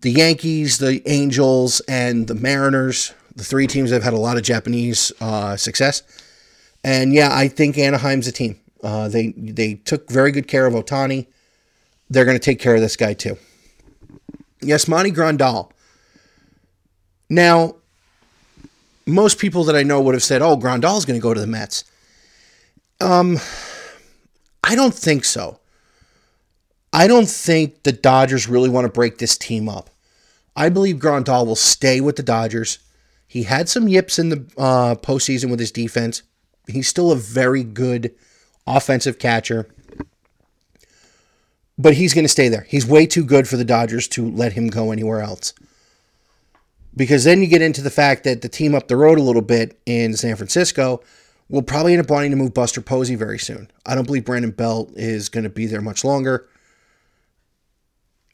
the 0.00 0.10
Yankees, 0.10 0.78
the 0.78 1.02
Angels, 1.08 1.80
and 1.80 2.26
the 2.26 2.34
Mariners, 2.34 3.12
the 3.34 3.44
three 3.44 3.66
teams 3.66 3.90
that 3.90 3.96
have 3.96 4.02
had 4.02 4.12
a 4.12 4.18
lot 4.18 4.36
of 4.36 4.42
Japanese 4.42 5.12
uh, 5.20 5.56
success. 5.56 6.02
And 6.82 7.12
yeah, 7.12 7.30
I 7.32 7.48
think 7.48 7.76
Anaheim's 7.78 8.26
a 8.26 8.32
team. 8.32 8.58
Uh, 8.82 9.08
they 9.08 9.32
they 9.36 9.74
took 9.74 10.10
very 10.10 10.32
good 10.32 10.48
care 10.48 10.66
of 10.66 10.72
Otani. 10.72 11.26
They're 12.08 12.24
going 12.24 12.38
to 12.38 12.42
take 12.44 12.58
care 12.58 12.74
of 12.74 12.80
this 12.80 12.96
guy 12.96 13.12
too. 13.12 13.36
Yasmani 14.62 15.14
Grandal. 15.14 15.70
Now, 17.28 17.76
most 19.06 19.38
people 19.38 19.64
that 19.64 19.76
I 19.76 19.82
know 19.82 20.00
would 20.00 20.14
have 20.14 20.22
said, 20.22 20.40
"Oh, 20.40 20.56
Grandal's 20.56 21.04
going 21.04 21.18
to 21.18 21.22
go 21.22 21.34
to 21.34 21.40
the 21.40 21.46
Mets." 21.46 21.84
Um, 23.00 23.38
I 24.64 24.74
don't 24.74 24.94
think 24.94 25.24
so. 25.24 25.60
I 26.92 27.06
don't 27.06 27.28
think 27.28 27.82
the 27.82 27.92
Dodgers 27.92 28.48
really 28.48 28.68
want 28.68 28.84
to 28.86 28.92
break 28.92 29.18
this 29.18 29.38
team 29.38 29.68
up. 29.68 29.89
I 30.56 30.68
believe 30.68 30.96
Grandal 30.96 31.46
will 31.46 31.56
stay 31.56 32.00
with 32.00 32.16
the 32.16 32.22
Dodgers. 32.22 32.78
He 33.26 33.44
had 33.44 33.68
some 33.68 33.88
yips 33.88 34.18
in 34.18 34.28
the 34.28 34.44
uh, 34.58 34.94
postseason 34.96 35.50
with 35.50 35.60
his 35.60 35.70
defense. 35.70 36.22
He's 36.66 36.88
still 36.88 37.12
a 37.12 37.16
very 37.16 37.62
good 37.62 38.14
offensive 38.66 39.18
catcher, 39.18 39.68
but 41.78 41.94
he's 41.94 42.14
going 42.14 42.24
to 42.24 42.28
stay 42.28 42.48
there. 42.48 42.66
He's 42.68 42.86
way 42.86 43.06
too 43.06 43.24
good 43.24 43.48
for 43.48 43.56
the 43.56 43.64
Dodgers 43.64 44.08
to 44.08 44.30
let 44.30 44.52
him 44.52 44.68
go 44.68 44.90
anywhere 44.90 45.20
else. 45.20 45.54
Because 46.96 47.24
then 47.24 47.40
you 47.40 47.46
get 47.46 47.62
into 47.62 47.82
the 47.82 47.90
fact 47.90 48.24
that 48.24 48.42
the 48.42 48.48
team 48.48 48.74
up 48.74 48.88
the 48.88 48.96
road 48.96 49.18
a 49.18 49.22
little 49.22 49.42
bit 49.42 49.80
in 49.86 50.16
San 50.16 50.36
Francisco 50.36 51.02
will 51.48 51.62
probably 51.62 51.92
end 51.92 52.02
up 52.02 52.10
wanting 52.10 52.30
to 52.30 52.36
move 52.36 52.52
Buster 52.52 52.80
Posey 52.80 53.14
very 53.14 53.38
soon. 53.38 53.70
I 53.86 53.94
don't 53.94 54.06
believe 54.06 54.24
Brandon 54.24 54.50
Belt 54.50 54.90
is 54.94 55.28
going 55.28 55.44
to 55.44 55.50
be 55.50 55.66
there 55.66 55.80
much 55.80 56.04
longer. 56.04 56.48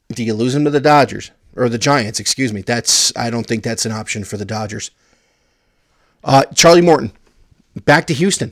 Do 0.09 0.23
you 0.23 0.33
lose 0.33 0.55
him 0.55 0.63
to 0.63 0.69
the 0.69 0.79
Dodgers 0.79 1.31
or 1.57 1.69
the 1.69 1.77
Giants? 1.77 2.19
Excuse 2.19 2.53
me. 2.53 2.61
That's 2.61 3.15
I 3.17 3.29
don't 3.29 3.45
think 3.45 3.63
that's 3.63 3.85
an 3.85 3.91
option 3.91 4.23
for 4.23 4.37
the 4.37 4.45
Dodgers. 4.45 4.91
Uh, 6.23 6.43
Charlie 6.55 6.81
Morton, 6.81 7.11
back 7.85 8.07
to 8.07 8.13
Houston. 8.13 8.51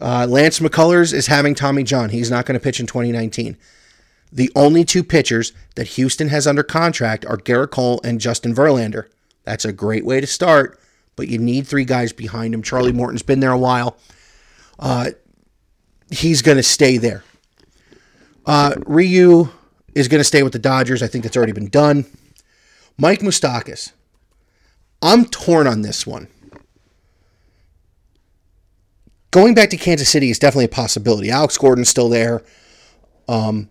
Uh, 0.00 0.26
Lance 0.28 0.58
McCullers 0.58 1.12
is 1.12 1.28
having 1.28 1.54
Tommy 1.54 1.84
John. 1.84 2.08
He's 2.10 2.30
not 2.30 2.46
going 2.46 2.58
to 2.58 2.62
pitch 2.62 2.80
in 2.80 2.86
2019. 2.86 3.56
The 4.32 4.50
only 4.56 4.84
two 4.84 5.04
pitchers 5.04 5.52
that 5.76 5.88
Houston 5.88 6.28
has 6.28 6.46
under 6.46 6.62
contract 6.62 7.24
are 7.26 7.36
Gerrit 7.36 7.70
Cole 7.70 8.00
and 8.02 8.20
Justin 8.20 8.54
Verlander. 8.54 9.06
That's 9.44 9.64
a 9.64 9.72
great 9.72 10.04
way 10.04 10.20
to 10.20 10.26
start, 10.26 10.80
but 11.16 11.28
you 11.28 11.38
need 11.38 11.66
three 11.66 11.84
guys 11.84 12.12
behind 12.12 12.54
him. 12.54 12.62
Charlie 12.62 12.92
Morton's 12.92 13.22
been 13.22 13.40
there 13.40 13.52
a 13.52 13.58
while. 13.58 13.96
Uh, 14.78 15.10
he's 16.10 16.42
going 16.42 16.56
to 16.56 16.62
stay 16.62 16.96
there. 16.96 17.22
Uh, 18.46 18.74
Ryu 18.86 19.50
is 19.94 20.08
going 20.08 20.20
to 20.20 20.24
stay 20.24 20.42
with 20.42 20.52
the 20.52 20.58
Dodgers. 20.58 21.02
I 21.02 21.06
think 21.06 21.24
that's 21.24 21.36
already 21.36 21.52
been 21.52 21.68
done. 21.68 22.06
Mike 22.98 23.20
Moustakas. 23.20 23.92
I'm 25.00 25.24
torn 25.26 25.66
on 25.66 25.82
this 25.82 26.06
one. 26.06 26.28
Going 29.30 29.54
back 29.54 29.70
to 29.70 29.76
Kansas 29.76 30.10
City 30.10 30.30
is 30.30 30.38
definitely 30.38 30.66
a 30.66 30.68
possibility. 30.68 31.30
Alex 31.30 31.56
Gordon's 31.56 31.88
still 31.88 32.08
there. 32.08 32.42
Um, 33.28 33.70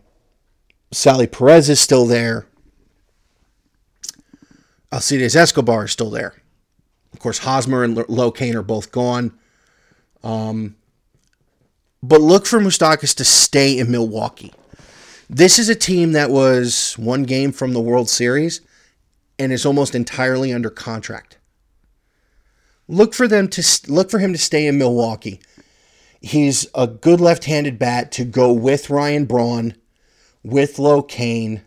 Salvy 0.91 1.27
Perez 1.27 1.69
is 1.69 1.79
still 1.79 2.05
there. 2.05 2.47
Alcides 4.91 5.35
Escobar 5.35 5.85
is 5.85 5.91
still 5.91 6.09
there. 6.09 6.33
Of 7.13 7.19
course, 7.19 7.39
Hosmer 7.39 7.83
and 7.83 7.97
Lo 8.09 8.31
Cain 8.31 8.55
are 8.55 8.63
both 8.63 8.91
gone. 8.91 9.37
Um, 10.23 10.75
but 12.03 12.21
look 12.21 12.45
for 12.45 12.59
Moustakas 12.59 13.15
to 13.15 13.23
stay 13.23 13.77
in 13.77 13.91
Milwaukee. 13.91 14.53
This 15.33 15.57
is 15.57 15.69
a 15.69 15.75
team 15.75 16.11
that 16.11 16.29
was 16.29 16.95
one 16.97 17.23
game 17.23 17.53
from 17.53 17.71
the 17.71 17.79
World 17.79 18.09
Series 18.09 18.59
and 19.39 19.53
is 19.53 19.65
almost 19.65 19.95
entirely 19.95 20.51
under 20.51 20.69
contract. 20.69 21.37
Look 22.89 23.13
for 23.13 23.29
them 23.29 23.47
to 23.47 23.63
look 23.87 24.11
for 24.11 24.19
him 24.19 24.33
to 24.33 24.37
stay 24.37 24.67
in 24.67 24.77
Milwaukee. 24.77 25.39
He's 26.19 26.67
a 26.75 26.85
good 26.85 27.21
left-handed 27.21 27.79
bat 27.79 28.11
to 28.11 28.25
go 28.25 28.51
with 28.51 28.89
Ryan 28.89 29.23
Braun, 29.23 29.75
with 30.43 30.77
Lo 30.77 31.01
Cain. 31.01 31.61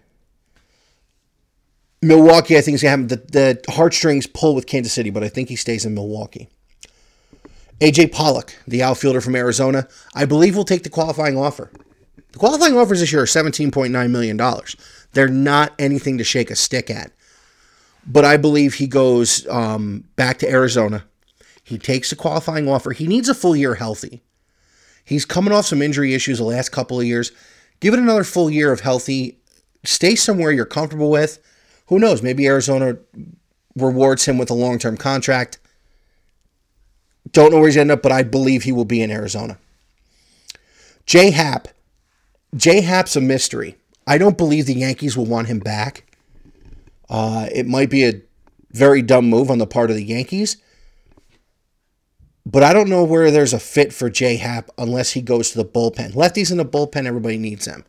Milwaukee, 2.02 2.59
I 2.59 2.61
think, 2.61 2.75
is 2.75 2.83
going 2.83 3.09
to 3.09 3.14
have 3.14 3.30
the, 3.33 3.61
the 3.62 3.73
heartstrings 3.73 4.26
pull 4.26 4.54
with 4.54 4.66
Kansas 4.66 4.92
City, 4.92 5.09
but 5.09 5.25
I 5.25 5.30
think 5.30 5.49
he 5.49 5.56
stays 5.56 5.87
in 5.87 5.94
Milwaukee. 5.94 6.50
AJ 7.80 8.12
Pollock, 8.12 8.56
the 8.68 8.83
outfielder 8.83 9.23
from 9.23 9.35
Arizona, 9.35 9.88
I 10.14 10.26
believe 10.26 10.54
will 10.54 10.66
take 10.66 10.83
the 10.83 10.90
qualifying 10.90 11.38
offer. 11.38 11.71
The 12.34 12.40
qualifying 12.40 12.76
offers 12.76 12.98
this 12.98 13.12
year 13.12 13.22
are 13.22 13.26
$17.9 13.26 14.10
million. 14.10 14.60
They're 15.12 15.28
not 15.28 15.72
anything 15.78 16.18
to 16.18 16.24
shake 16.24 16.50
a 16.50 16.56
stick 16.56 16.90
at. 16.90 17.12
But 18.04 18.24
I 18.24 18.36
believe 18.38 18.74
he 18.74 18.88
goes 18.88 19.46
um, 19.46 20.02
back 20.16 20.38
to 20.38 20.50
Arizona. 20.50 21.04
He 21.62 21.78
takes 21.78 22.10
the 22.10 22.16
qualifying 22.16 22.68
offer. 22.68 22.90
He 22.90 23.06
needs 23.06 23.28
a 23.28 23.36
full 23.36 23.54
year 23.54 23.76
healthy. 23.76 24.20
He's 25.04 25.24
coming 25.24 25.54
off 25.54 25.66
some 25.66 25.80
injury 25.80 26.12
issues 26.12 26.38
the 26.38 26.44
last 26.44 26.70
couple 26.70 26.98
of 26.98 27.06
years. 27.06 27.30
Give 27.78 27.94
it 27.94 28.00
another 28.00 28.24
full 28.24 28.50
year 28.50 28.72
of 28.72 28.80
healthy. 28.80 29.38
Stay 29.84 30.16
somewhere 30.16 30.50
you're 30.50 30.64
comfortable 30.64 31.10
with. 31.10 31.38
Who 31.86 32.00
knows? 32.00 32.20
Maybe 32.20 32.48
Arizona 32.48 32.96
rewards 33.76 34.24
him 34.24 34.38
with 34.38 34.50
a 34.50 34.54
long 34.54 34.80
term 34.80 34.96
contract. 34.96 35.58
Don't 37.30 37.52
know 37.52 37.58
where 37.58 37.68
he's 37.68 37.76
end 37.76 37.92
up, 37.92 38.02
but 38.02 38.10
I 38.10 38.24
believe 38.24 38.64
he 38.64 38.72
will 38.72 38.84
be 38.84 39.02
in 39.02 39.12
Arizona. 39.12 39.56
Jay 41.06 41.30
Happ 41.30 41.68
J 42.54 42.80
Happ's 42.82 43.16
a 43.16 43.20
mystery. 43.20 43.76
I 44.06 44.18
don't 44.18 44.38
believe 44.38 44.66
the 44.66 44.75
Yankees 44.75 45.16
will 45.16 45.26
want 45.26 45.49
him 45.49 45.58
back. 45.58 46.04
Uh, 47.08 47.49
it 47.52 47.66
might 47.66 47.90
be 47.90 48.04
a 48.04 48.23
very 48.70 49.02
dumb 49.02 49.28
move 49.28 49.50
on 49.50 49.58
the 49.58 49.66
part 49.66 49.90
of 49.90 49.96
the 49.96 50.04
Yankees. 50.04 50.56
But 52.46 52.62
I 52.62 52.73
don't 52.73 52.90
know 52.90 53.04
where 53.04 53.30
there's 53.30 53.54
a 53.54 53.58
fit 53.58 53.92
for 53.92 54.11
J 54.11 54.37
Happ 54.37 54.70
unless 54.76 55.12
he 55.12 55.23
goes 55.23 55.50
to 55.50 55.58
the 55.58 55.64
bullpen. 55.64 56.12
Lefties 56.12 56.50
in 56.50 56.58
the 56.58 56.64
bullpen, 56.64 57.06
everybody 57.06 57.38
needs 57.38 57.64
them. 57.64 57.84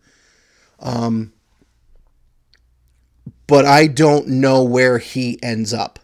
Um, 0.79 1.33
but 3.47 3.65
I 3.65 3.87
don't 3.87 4.27
know 4.27 4.63
where 4.63 4.97
he 4.97 5.37
ends 5.43 5.73
up. 5.73 5.99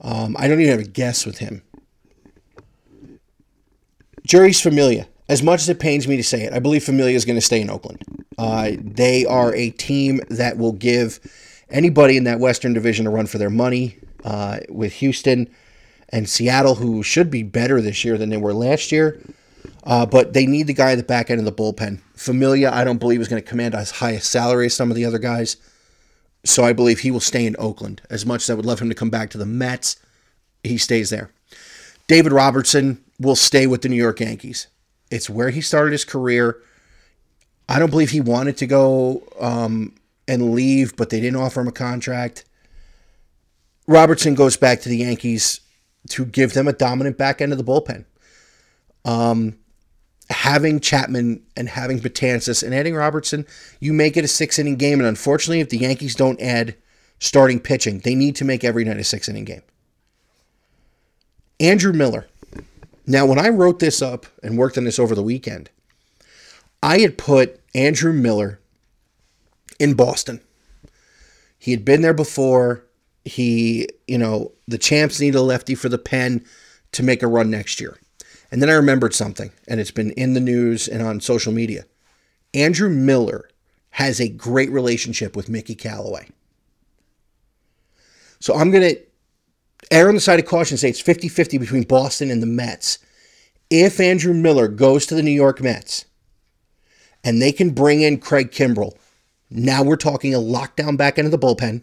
Um, 0.00 0.36
I 0.38 0.46
don't 0.46 0.60
even 0.60 0.78
have 0.78 0.86
a 0.86 0.90
guess 0.90 1.24
with 1.24 1.38
him. 1.38 1.62
Jeurys 4.28 4.62
Familia 4.62 5.08
as 5.28 5.42
much 5.42 5.60
as 5.60 5.68
it 5.68 5.80
pains 5.80 6.06
me 6.06 6.16
to 6.16 6.24
say 6.24 6.42
it, 6.42 6.52
I 6.52 6.58
believe 6.58 6.84
Familia 6.84 7.16
is 7.16 7.24
going 7.24 7.36
to 7.36 7.40
stay 7.40 7.60
in 7.60 7.70
Oakland. 7.70 8.02
Uh, 8.36 8.72
they 8.78 9.24
are 9.24 9.54
a 9.54 9.70
team 9.70 10.20
that 10.28 10.58
will 10.58 10.72
give 10.72 11.20
anybody 11.70 12.16
in 12.16 12.24
that 12.24 12.40
Western 12.40 12.72
Division 12.72 13.06
a 13.06 13.10
run 13.10 13.26
for 13.26 13.38
their 13.38 13.50
money. 13.50 13.98
Uh, 14.24 14.60
with 14.70 14.94
Houston 14.94 15.50
and 16.08 16.26
Seattle, 16.26 16.76
who 16.76 17.02
should 17.02 17.30
be 17.30 17.42
better 17.42 17.82
this 17.82 18.06
year 18.06 18.16
than 18.16 18.30
they 18.30 18.38
were 18.38 18.54
last 18.54 18.90
year, 18.90 19.20
uh, 19.84 20.06
but 20.06 20.32
they 20.32 20.46
need 20.46 20.66
the 20.66 20.72
guy 20.72 20.92
at 20.92 20.94
the 20.96 21.02
back 21.02 21.30
end 21.30 21.40
of 21.40 21.44
the 21.44 21.52
bullpen. 21.52 22.00
Familia, 22.14 22.70
I 22.72 22.84
don't 22.84 22.96
believe 22.96 23.20
is 23.20 23.28
going 23.28 23.42
to 23.42 23.46
command 23.46 23.74
as 23.74 23.90
high 23.90 24.12
a 24.12 24.22
salary 24.22 24.64
as 24.64 24.74
some 24.74 24.90
of 24.90 24.96
the 24.96 25.04
other 25.04 25.18
guys, 25.18 25.58
so 26.42 26.64
I 26.64 26.72
believe 26.72 27.00
he 27.00 27.10
will 27.10 27.20
stay 27.20 27.44
in 27.44 27.54
Oakland. 27.58 28.00
As 28.08 28.24
much 28.24 28.44
as 28.44 28.48
I 28.50 28.54
would 28.54 28.64
love 28.64 28.80
him 28.80 28.88
to 28.88 28.94
come 28.94 29.10
back 29.10 29.28
to 29.30 29.38
the 29.38 29.44
Mets, 29.44 29.96
he 30.62 30.78
stays 30.78 31.10
there. 31.10 31.30
David 32.06 32.32
Robertson 32.32 33.04
will 33.20 33.36
stay 33.36 33.66
with 33.66 33.82
the 33.82 33.90
New 33.90 33.96
York 33.96 34.20
Yankees. 34.20 34.68
It's 35.14 35.30
where 35.30 35.50
he 35.50 35.60
started 35.60 35.92
his 35.92 36.04
career. 36.04 36.60
I 37.68 37.78
don't 37.78 37.90
believe 37.90 38.10
he 38.10 38.20
wanted 38.20 38.56
to 38.58 38.66
go 38.66 39.22
um, 39.38 39.94
and 40.26 40.52
leave, 40.54 40.96
but 40.96 41.10
they 41.10 41.20
didn't 41.20 41.40
offer 41.40 41.60
him 41.60 41.68
a 41.68 41.72
contract. 41.72 42.44
Robertson 43.86 44.34
goes 44.34 44.56
back 44.56 44.80
to 44.80 44.88
the 44.88 44.98
Yankees 44.98 45.60
to 46.10 46.24
give 46.24 46.52
them 46.52 46.66
a 46.66 46.72
dominant 46.72 47.16
back 47.16 47.40
end 47.40 47.52
of 47.52 47.58
the 47.58 47.64
bullpen. 47.64 48.06
Um, 49.04 49.56
having 50.30 50.80
Chapman 50.80 51.44
and 51.56 51.68
having 51.68 52.00
Betances 52.00 52.64
and 52.64 52.74
adding 52.74 52.96
Robertson, 52.96 53.46
you 53.78 53.92
make 53.92 54.16
it 54.16 54.24
a 54.24 54.28
six 54.28 54.58
inning 54.58 54.76
game. 54.76 54.98
And 54.98 55.06
unfortunately, 55.06 55.60
if 55.60 55.68
the 55.68 55.78
Yankees 55.78 56.16
don't 56.16 56.40
add 56.40 56.74
starting 57.20 57.60
pitching, 57.60 58.00
they 58.00 58.16
need 58.16 58.34
to 58.36 58.44
make 58.44 58.64
every 58.64 58.84
night 58.84 58.98
a 58.98 59.04
six 59.04 59.28
inning 59.28 59.44
game. 59.44 59.62
Andrew 61.60 61.92
Miller. 61.92 62.26
Now, 63.06 63.26
when 63.26 63.38
I 63.38 63.48
wrote 63.48 63.80
this 63.80 64.00
up 64.00 64.26
and 64.42 64.56
worked 64.56 64.78
on 64.78 64.84
this 64.84 64.98
over 64.98 65.14
the 65.14 65.22
weekend, 65.22 65.70
I 66.82 66.98
had 66.98 67.18
put 67.18 67.60
Andrew 67.74 68.12
Miller 68.12 68.60
in 69.78 69.94
Boston. 69.94 70.40
He 71.58 71.70
had 71.70 71.84
been 71.84 72.02
there 72.02 72.14
before. 72.14 72.84
He, 73.24 73.88
you 74.06 74.18
know, 74.18 74.52
the 74.68 74.78
champs 74.78 75.20
need 75.20 75.34
a 75.34 75.42
lefty 75.42 75.74
for 75.74 75.88
the 75.88 75.98
pen 75.98 76.44
to 76.92 77.02
make 77.02 77.22
a 77.22 77.26
run 77.26 77.50
next 77.50 77.80
year. 77.80 77.98
And 78.50 78.62
then 78.62 78.70
I 78.70 78.74
remembered 78.74 79.14
something, 79.14 79.50
and 79.66 79.80
it's 79.80 79.90
been 79.90 80.12
in 80.12 80.34
the 80.34 80.40
news 80.40 80.86
and 80.86 81.02
on 81.02 81.20
social 81.20 81.52
media. 81.52 81.84
Andrew 82.52 82.88
Miller 82.88 83.48
has 83.90 84.20
a 84.20 84.28
great 84.28 84.70
relationship 84.70 85.34
with 85.34 85.48
Mickey 85.48 85.74
Callaway. 85.74 86.28
So 88.40 88.54
I'm 88.54 88.70
going 88.70 88.94
to 88.94 89.00
err 89.90 90.08
on 90.08 90.14
the 90.14 90.20
side 90.20 90.38
of 90.38 90.46
caution 90.46 90.76
say 90.76 90.88
it's 90.88 91.00
50 91.00 91.28
50 91.28 91.58
between 91.58 91.82
Boston 91.82 92.30
and 92.30 92.42
the 92.42 92.46
Mets. 92.46 92.98
If 93.70 94.00
Andrew 94.00 94.34
Miller 94.34 94.68
goes 94.68 95.06
to 95.06 95.14
the 95.14 95.22
New 95.22 95.30
York 95.30 95.60
Mets 95.60 96.04
and 97.22 97.40
they 97.40 97.52
can 97.52 97.70
bring 97.70 98.02
in 98.02 98.18
Craig 98.18 98.50
Kimbrel, 98.50 98.96
now 99.50 99.82
we're 99.82 99.96
talking 99.96 100.34
a 100.34 100.38
lockdown 100.38 100.96
back 100.96 101.18
into 101.18 101.30
the 101.30 101.38
bullpen 101.38 101.82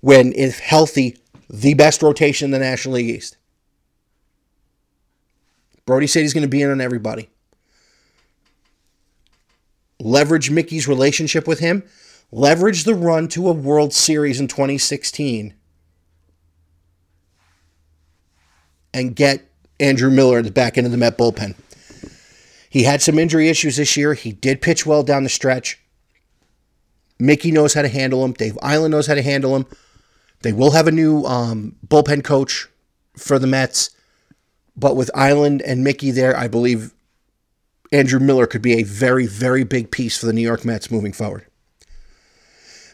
when, 0.00 0.32
if 0.34 0.58
healthy, 0.58 1.16
the 1.48 1.74
best 1.74 2.02
rotation 2.02 2.46
in 2.46 2.50
the 2.50 2.58
National 2.58 2.96
League 2.96 3.08
East. 3.08 3.36
Brodie 5.86 6.06
said 6.06 6.20
he's 6.20 6.34
going 6.34 6.42
to 6.42 6.48
be 6.48 6.62
in 6.62 6.70
on 6.70 6.80
everybody. 6.80 7.28
Leverage 10.00 10.50
Mickey's 10.50 10.88
relationship 10.88 11.46
with 11.46 11.60
him. 11.60 11.84
leverage 12.32 12.84
the 12.84 12.94
run 12.94 13.28
to 13.28 13.48
a 13.48 13.52
World 13.52 13.92
Series 13.92 14.40
in 14.40 14.48
2016 14.48 15.54
and 18.94 19.14
get 19.14 19.50
Andrew 19.80 20.10
Miller 20.10 20.38
at 20.38 20.44
the 20.44 20.50
back 20.50 20.78
end 20.78 20.86
of 20.86 20.92
the 20.92 20.96
Met 20.96 21.18
bullpen. 21.18 21.56
He 22.70 22.84
had 22.84 23.02
some 23.02 23.18
injury 23.18 23.48
issues 23.48 23.76
this 23.76 23.96
year. 23.96 24.14
He 24.14 24.32
did 24.32 24.62
pitch 24.62 24.86
well 24.86 25.02
down 25.02 25.24
the 25.24 25.28
stretch. 25.28 25.78
Mickey 27.18 27.52
knows 27.52 27.74
how 27.74 27.82
to 27.82 27.88
handle 27.88 28.24
him. 28.24 28.32
Dave 28.32 28.54
Eiland 28.62 28.90
knows 28.90 29.06
how 29.06 29.14
to 29.14 29.22
handle 29.22 29.54
him. 29.54 29.66
They 30.42 30.52
will 30.52 30.72
have 30.72 30.88
a 30.88 30.92
new 30.92 31.24
um, 31.24 31.76
bullpen 31.86 32.24
coach 32.24 32.68
for 33.16 33.38
the 33.38 33.46
Mets. 33.46 33.90
But 34.76 34.96
with 34.96 35.10
Eiland 35.14 35.62
and 35.64 35.84
Mickey 35.84 36.10
there, 36.10 36.36
I 36.36 36.48
believe 36.48 36.92
Andrew 37.92 38.18
Miller 38.18 38.46
could 38.46 38.62
be 38.62 38.74
a 38.74 38.82
very, 38.82 39.26
very 39.26 39.62
big 39.62 39.90
piece 39.90 40.18
for 40.18 40.26
the 40.26 40.32
New 40.32 40.42
York 40.42 40.64
Mets 40.64 40.90
moving 40.90 41.12
forward. 41.12 41.46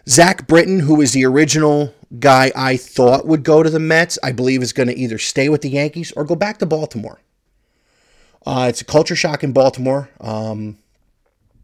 Zach 0.08 0.46
Britton, 0.46 0.80
who 0.80 1.00
is 1.00 1.12
the 1.12 1.24
original 1.24 1.94
guy 2.18 2.50
I 2.56 2.76
thought 2.76 3.26
would 3.26 3.42
go 3.42 3.62
to 3.62 3.70
the 3.70 3.78
Mets, 3.78 4.18
I 4.22 4.32
believe 4.32 4.62
is 4.62 4.72
going 4.72 4.88
to 4.88 4.98
either 4.98 5.18
stay 5.18 5.48
with 5.48 5.62
the 5.62 5.70
Yankees 5.70 6.12
or 6.12 6.24
go 6.24 6.34
back 6.34 6.58
to 6.58 6.66
Baltimore. 6.66 7.20
Uh, 8.44 8.66
it's 8.68 8.80
a 8.80 8.86
culture 8.86 9.14
shock 9.14 9.44
in 9.44 9.52
Baltimore. 9.52 10.10
Um, 10.20 10.78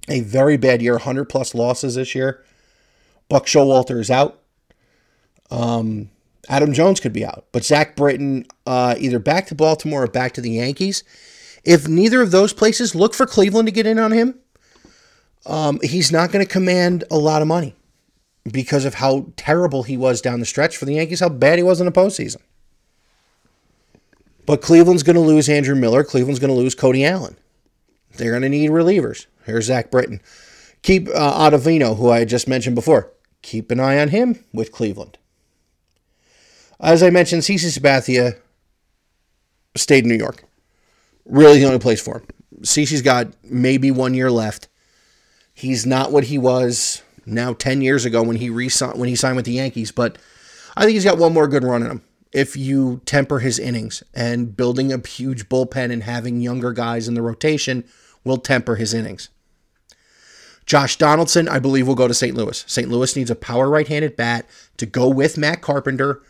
a 0.08 0.20
very 0.20 0.56
bad 0.56 0.82
year, 0.82 0.92
100 0.92 1.24
plus 1.24 1.54
losses 1.54 1.94
this 1.96 2.14
year. 2.14 2.44
Buck 3.28 3.46
Showalter 3.46 3.98
is 3.98 4.10
out. 4.10 4.40
Um, 5.50 6.10
Adam 6.48 6.72
Jones 6.72 7.00
could 7.00 7.12
be 7.12 7.24
out. 7.24 7.46
But 7.50 7.64
Zach 7.64 7.96
Britton, 7.96 8.46
uh, 8.66 8.94
either 8.98 9.18
back 9.18 9.46
to 9.46 9.54
Baltimore 9.54 10.04
or 10.04 10.06
back 10.06 10.32
to 10.34 10.40
the 10.40 10.50
Yankees. 10.50 11.02
If 11.64 11.88
neither 11.88 12.22
of 12.22 12.30
those 12.30 12.52
places, 12.52 12.94
look 12.94 13.14
for 13.14 13.26
Cleveland 13.26 13.66
to 13.66 13.72
get 13.72 13.86
in 13.86 13.98
on 13.98 14.12
him. 14.12 14.38
Um, 15.44 15.80
he's 15.82 16.12
not 16.12 16.30
going 16.30 16.44
to 16.44 16.50
command 16.50 17.04
a 17.10 17.18
lot 17.18 17.42
of 17.42 17.48
money 17.48 17.75
because 18.50 18.84
of 18.84 18.94
how 18.94 19.26
terrible 19.36 19.82
he 19.82 19.96
was 19.96 20.20
down 20.20 20.40
the 20.40 20.46
stretch 20.46 20.76
for 20.76 20.84
the 20.84 20.94
Yankees, 20.94 21.20
how 21.20 21.28
bad 21.28 21.58
he 21.58 21.62
was 21.62 21.80
in 21.80 21.86
the 21.86 21.92
postseason. 21.92 22.40
But 24.44 24.62
Cleveland's 24.62 25.02
going 25.02 25.16
to 25.16 25.20
lose 25.20 25.48
Andrew 25.48 25.74
Miller. 25.74 26.04
Cleveland's 26.04 26.38
going 26.38 26.54
to 26.54 26.58
lose 26.58 26.74
Cody 26.74 27.04
Allen. 27.04 27.36
They're 28.16 28.30
going 28.30 28.42
to 28.42 28.48
need 28.48 28.70
relievers. 28.70 29.26
Here's 29.44 29.66
Zach 29.66 29.90
Britton. 29.90 30.20
Keep 30.82 31.08
uh, 31.08 31.50
Ottavino, 31.50 31.96
who 31.96 32.10
I 32.10 32.24
just 32.24 32.46
mentioned 32.46 32.76
before. 32.76 33.12
Keep 33.42 33.70
an 33.70 33.80
eye 33.80 33.98
on 33.98 34.08
him 34.08 34.44
with 34.52 34.72
Cleveland. 34.72 35.18
As 36.78 37.02
I 37.02 37.10
mentioned, 37.10 37.42
CC 37.42 37.76
Sabathia 37.76 38.38
stayed 39.74 40.04
in 40.04 40.08
New 40.08 40.16
York. 40.16 40.44
Really 41.24 41.58
the 41.58 41.64
only 41.66 41.78
place 41.78 42.00
for 42.00 42.18
him. 42.18 42.26
CC's 42.62 43.02
got 43.02 43.28
maybe 43.42 43.90
one 43.90 44.14
year 44.14 44.30
left. 44.30 44.68
He's 45.52 45.86
not 45.86 46.12
what 46.12 46.24
he 46.24 46.38
was 46.38 47.02
now 47.26 47.52
10 47.52 47.82
years 47.82 48.04
ago 48.04 48.22
when 48.22 48.36
he 48.36 48.48
re- 48.48 48.70
when 48.94 49.08
he 49.08 49.16
signed 49.16 49.36
with 49.36 49.44
the 49.44 49.52
Yankees, 49.52 49.90
but 49.90 50.18
I 50.76 50.82
think 50.82 50.94
he's 50.94 51.04
got 51.04 51.18
one 51.18 51.34
more 51.34 51.48
good 51.48 51.64
run 51.64 51.82
in 51.82 51.90
him. 51.90 52.02
If 52.32 52.56
you 52.56 53.00
temper 53.06 53.38
his 53.38 53.58
innings 53.58 54.02
and 54.14 54.56
building 54.56 54.92
a 54.92 55.06
huge 55.06 55.48
bullpen 55.48 55.92
and 55.92 56.02
having 56.02 56.40
younger 56.40 56.72
guys 56.72 57.08
in 57.08 57.14
the 57.14 57.22
rotation 57.22 57.84
will 58.24 58.36
temper 58.36 58.76
his 58.76 58.92
innings. 58.92 59.30
Josh 60.66 60.96
Donaldson, 60.96 61.48
I 61.48 61.60
believe, 61.60 61.86
will 61.86 61.94
go 61.94 62.08
to 62.08 62.14
St. 62.14 62.36
Louis. 62.36 62.64
St. 62.66 62.88
Louis 62.88 63.14
needs 63.16 63.30
a 63.30 63.36
power 63.36 63.70
right 63.70 63.86
handed 63.86 64.16
bat 64.16 64.48
to 64.78 64.84
go 64.84 65.08
with 65.08 65.38
Matt 65.38 65.62
Carpenter. 65.62 66.20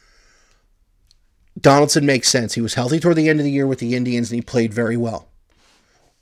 Donaldson 1.59 2.05
makes 2.05 2.29
sense. 2.29 2.53
He 2.53 2.61
was 2.61 2.75
healthy 2.75 3.01
toward 3.01 3.17
the 3.17 3.31
end 3.31 3.41
of 3.41 3.45
the 3.45 3.51
year 3.51 3.67
with 3.67 3.79
the 3.79 3.97
Indians 3.97 4.31
and 4.31 4.37
he 4.37 4.43
played 4.43 4.75
very 4.75 4.97
well. 4.97 5.31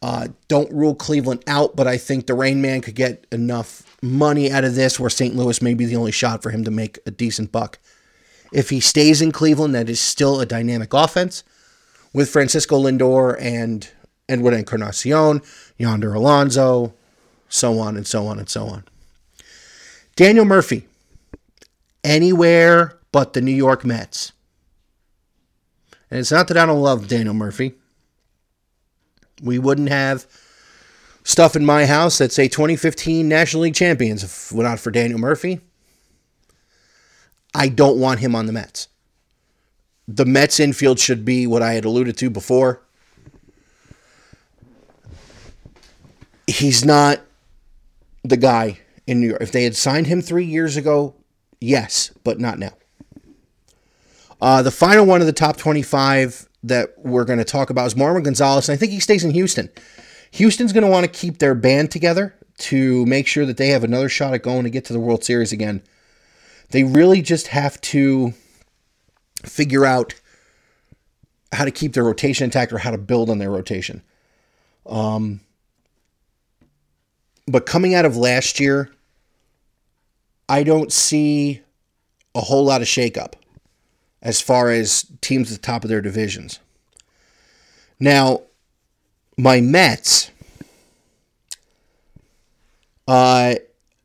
Uh, 0.04 0.28
don't 0.48 0.70
rule 0.70 0.94
Cleveland 0.94 1.42
out, 1.46 1.74
but 1.76 1.86
I 1.86 1.96
think 1.96 2.26
the 2.26 2.34
Rain 2.34 2.60
Man 2.60 2.82
could 2.82 2.94
get 2.94 3.26
enough 3.32 3.96
money 4.02 4.52
out 4.52 4.62
of 4.62 4.74
this 4.74 5.00
where 5.00 5.08
St. 5.08 5.34
Louis 5.34 5.62
may 5.62 5.72
be 5.72 5.86
the 5.86 5.96
only 5.96 6.12
shot 6.12 6.42
for 6.42 6.50
him 6.50 6.62
to 6.64 6.70
make 6.70 6.98
a 7.06 7.10
decent 7.10 7.50
buck. 7.50 7.78
If 8.52 8.68
he 8.68 8.80
stays 8.80 9.22
in 9.22 9.32
Cleveland, 9.32 9.74
that 9.74 9.88
is 9.88 9.98
still 9.98 10.42
a 10.42 10.46
dynamic 10.46 10.92
offense 10.92 11.42
with 12.12 12.28
Francisco 12.28 12.82
Lindor 12.82 13.40
and 13.40 13.90
Edwin 14.28 14.52
Encarnacion, 14.52 15.40
Yonder 15.78 16.12
Alonso, 16.12 16.92
so 17.48 17.78
on 17.78 17.96
and 17.96 18.06
so 18.06 18.26
on 18.26 18.38
and 18.38 18.50
so 18.50 18.66
on. 18.66 18.84
Daniel 20.16 20.44
Murphy, 20.44 20.86
anywhere 22.04 22.98
but 23.10 23.32
the 23.32 23.40
New 23.40 23.56
York 23.56 23.86
Mets. 23.86 24.32
And 26.10 26.20
it's 26.20 26.30
not 26.30 26.48
that 26.48 26.58
I 26.58 26.66
don't 26.66 26.82
love 26.82 27.08
Daniel 27.08 27.32
Murphy 27.32 27.76
we 29.42 29.58
wouldn't 29.58 29.88
have 29.88 30.26
stuff 31.24 31.56
in 31.56 31.64
my 31.64 31.86
house 31.86 32.18
that 32.18 32.32
say 32.32 32.48
2015 32.48 33.28
National 33.28 33.62
League 33.62 33.74
champions 33.74 34.22
if 34.22 34.54
not 34.54 34.78
for 34.78 34.90
Daniel 34.90 35.18
Murphy. 35.18 35.60
I 37.54 37.68
don't 37.68 37.98
want 37.98 38.20
him 38.20 38.34
on 38.34 38.46
the 38.46 38.52
Mets. 38.52 38.88
The 40.08 40.26
Mets 40.26 40.60
infield 40.60 40.98
should 40.98 41.24
be 41.24 41.46
what 41.46 41.62
I 41.62 41.72
had 41.74 41.84
alluded 41.84 42.16
to 42.18 42.28
before. 42.28 42.82
He's 46.46 46.84
not 46.84 47.20
the 48.22 48.36
guy 48.36 48.80
in 49.06 49.20
New 49.20 49.28
York. 49.28 49.40
If 49.40 49.52
they 49.52 49.64
had 49.64 49.76
signed 49.76 50.06
him 50.06 50.20
three 50.20 50.44
years 50.44 50.76
ago, 50.76 51.14
yes, 51.60 52.10
but 52.22 52.38
not 52.38 52.58
now. 52.58 52.72
Uh, 54.40 54.60
the 54.60 54.70
final 54.70 55.06
one 55.06 55.20
of 55.20 55.26
the 55.26 55.32
top 55.32 55.56
25 55.56 56.48
that 56.64 56.94
we're 56.98 57.24
going 57.24 57.38
to 57.38 57.44
talk 57.44 57.70
about 57.70 57.86
is 57.86 57.94
Marwin 57.94 58.24
Gonzalez, 58.24 58.68
and 58.68 58.74
I 58.74 58.78
think 58.78 58.92
he 58.92 59.00
stays 59.00 59.22
in 59.22 59.30
Houston. 59.32 59.68
Houston's 60.32 60.72
going 60.72 60.84
to 60.84 60.90
want 60.90 61.04
to 61.04 61.10
keep 61.10 61.38
their 61.38 61.54
band 61.54 61.90
together 61.90 62.34
to 62.56 63.04
make 63.06 63.26
sure 63.26 63.44
that 63.46 63.56
they 63.56 63.68
have 63.68 63.84
another 63.84 64.08
shot 64.08 64.34
at 64.34 64.42
going 64.42 64.64
to 64.64 64.70
get 64.70 64.84
to 64.86 64.92
the 64.92 65.00
World 65.00 65.22
Series 65.22 65.52
again. 65.52 65.82
They 66.70 66.82
really 66.82 67.22
just 67.22 67.48
have 67.48 67.80
to 67.82 68.32
figure 69.44 69.84
out 69.84 70.14
how 71.52 71.64
to 71.64 71.70
keep 71.70 71.92
their 71.92 72.04
rotation 72.04 72.44
intact 72.44 72.72
or 72.72 72.78
how 72.78 72.90
to 72.90 72.98
build 72.98 73.30
on 73.30 73.38
their 73.38 73.50
rotation. 73.50 74.02
Um, 74.86 75.40
but 77.46 77.66
coming 77.66 77.94
out 77.94 78.06
of 78.06 78.16
last 78.16 78.58
year, 78.58 78.90
I 80.48 80.62
don't 80.62 80.92
see 80.92 81.60
a 82.34 82.40
whole 82.40 82.64
lot 82.64 82.80
of 82.80 82.88
shakeup 82.88 83.34
as 84.24 84.40
far 84.40 84.70
as 84.70 85.06
teams 85.20 85.52
at 85.52 85.60
the 85.60 85.66
top 85.66 85.84
of 85.84 85.90
their 85.90 86.00
divisions. 86.00 86.58
Now, 88.00 88.42
my 89.36 89.60
Mets, 89.60 90.30
uh, 93.06 93.54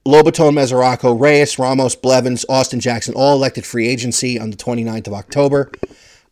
Lobaton, 0.05 0.53
Mesoraco, 0.53 1.19
Reyes, 1.19 1.58
Ramos, 1.58 1.95
Blevins, 1.95 2.45
Austin 2.49 2.79
Jackson, 2.79 3.13
all 3.15 3.36
elected 3.36 3.65
free 3.65 3.88
agency 3.88 4.39
on 4.39 4.49
the 4.49 4.58
29th 4.58 5.08
of 5.08 5.13
October. 5.13 5.71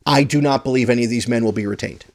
I 0.05 0.23
do 0.23 0.41
not 0.41 0.63
believe 0.63 0.89
any 0.89 1.03
of 1.03 1.09
these 1.09 1.27
men 1.27 1.45
will 1.45 1.51
be 1.51 1.65
retained. 1.65 2.05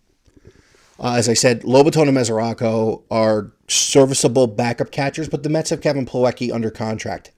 Uh, 0.98 1.14
as 1.14 1.28
I 1.28 1.35
said, 1.35 1.62
Lobaton 1.62 2.08
and 2.08 2.16
Mesoraco 2.16 3.02
are 3.11 3.52
serviceable 3.66 4.46
backup 4.46 4.90
catchers, 4.90 5.28
but 5.28 5.42
the 5.42 5.48
Mets 5.48 5.70
have 5.70 5.80
Kevin 5.80 6.06
Plawecki 6.06 6.52
under 6.52 6.70
contract. 6.70 7.32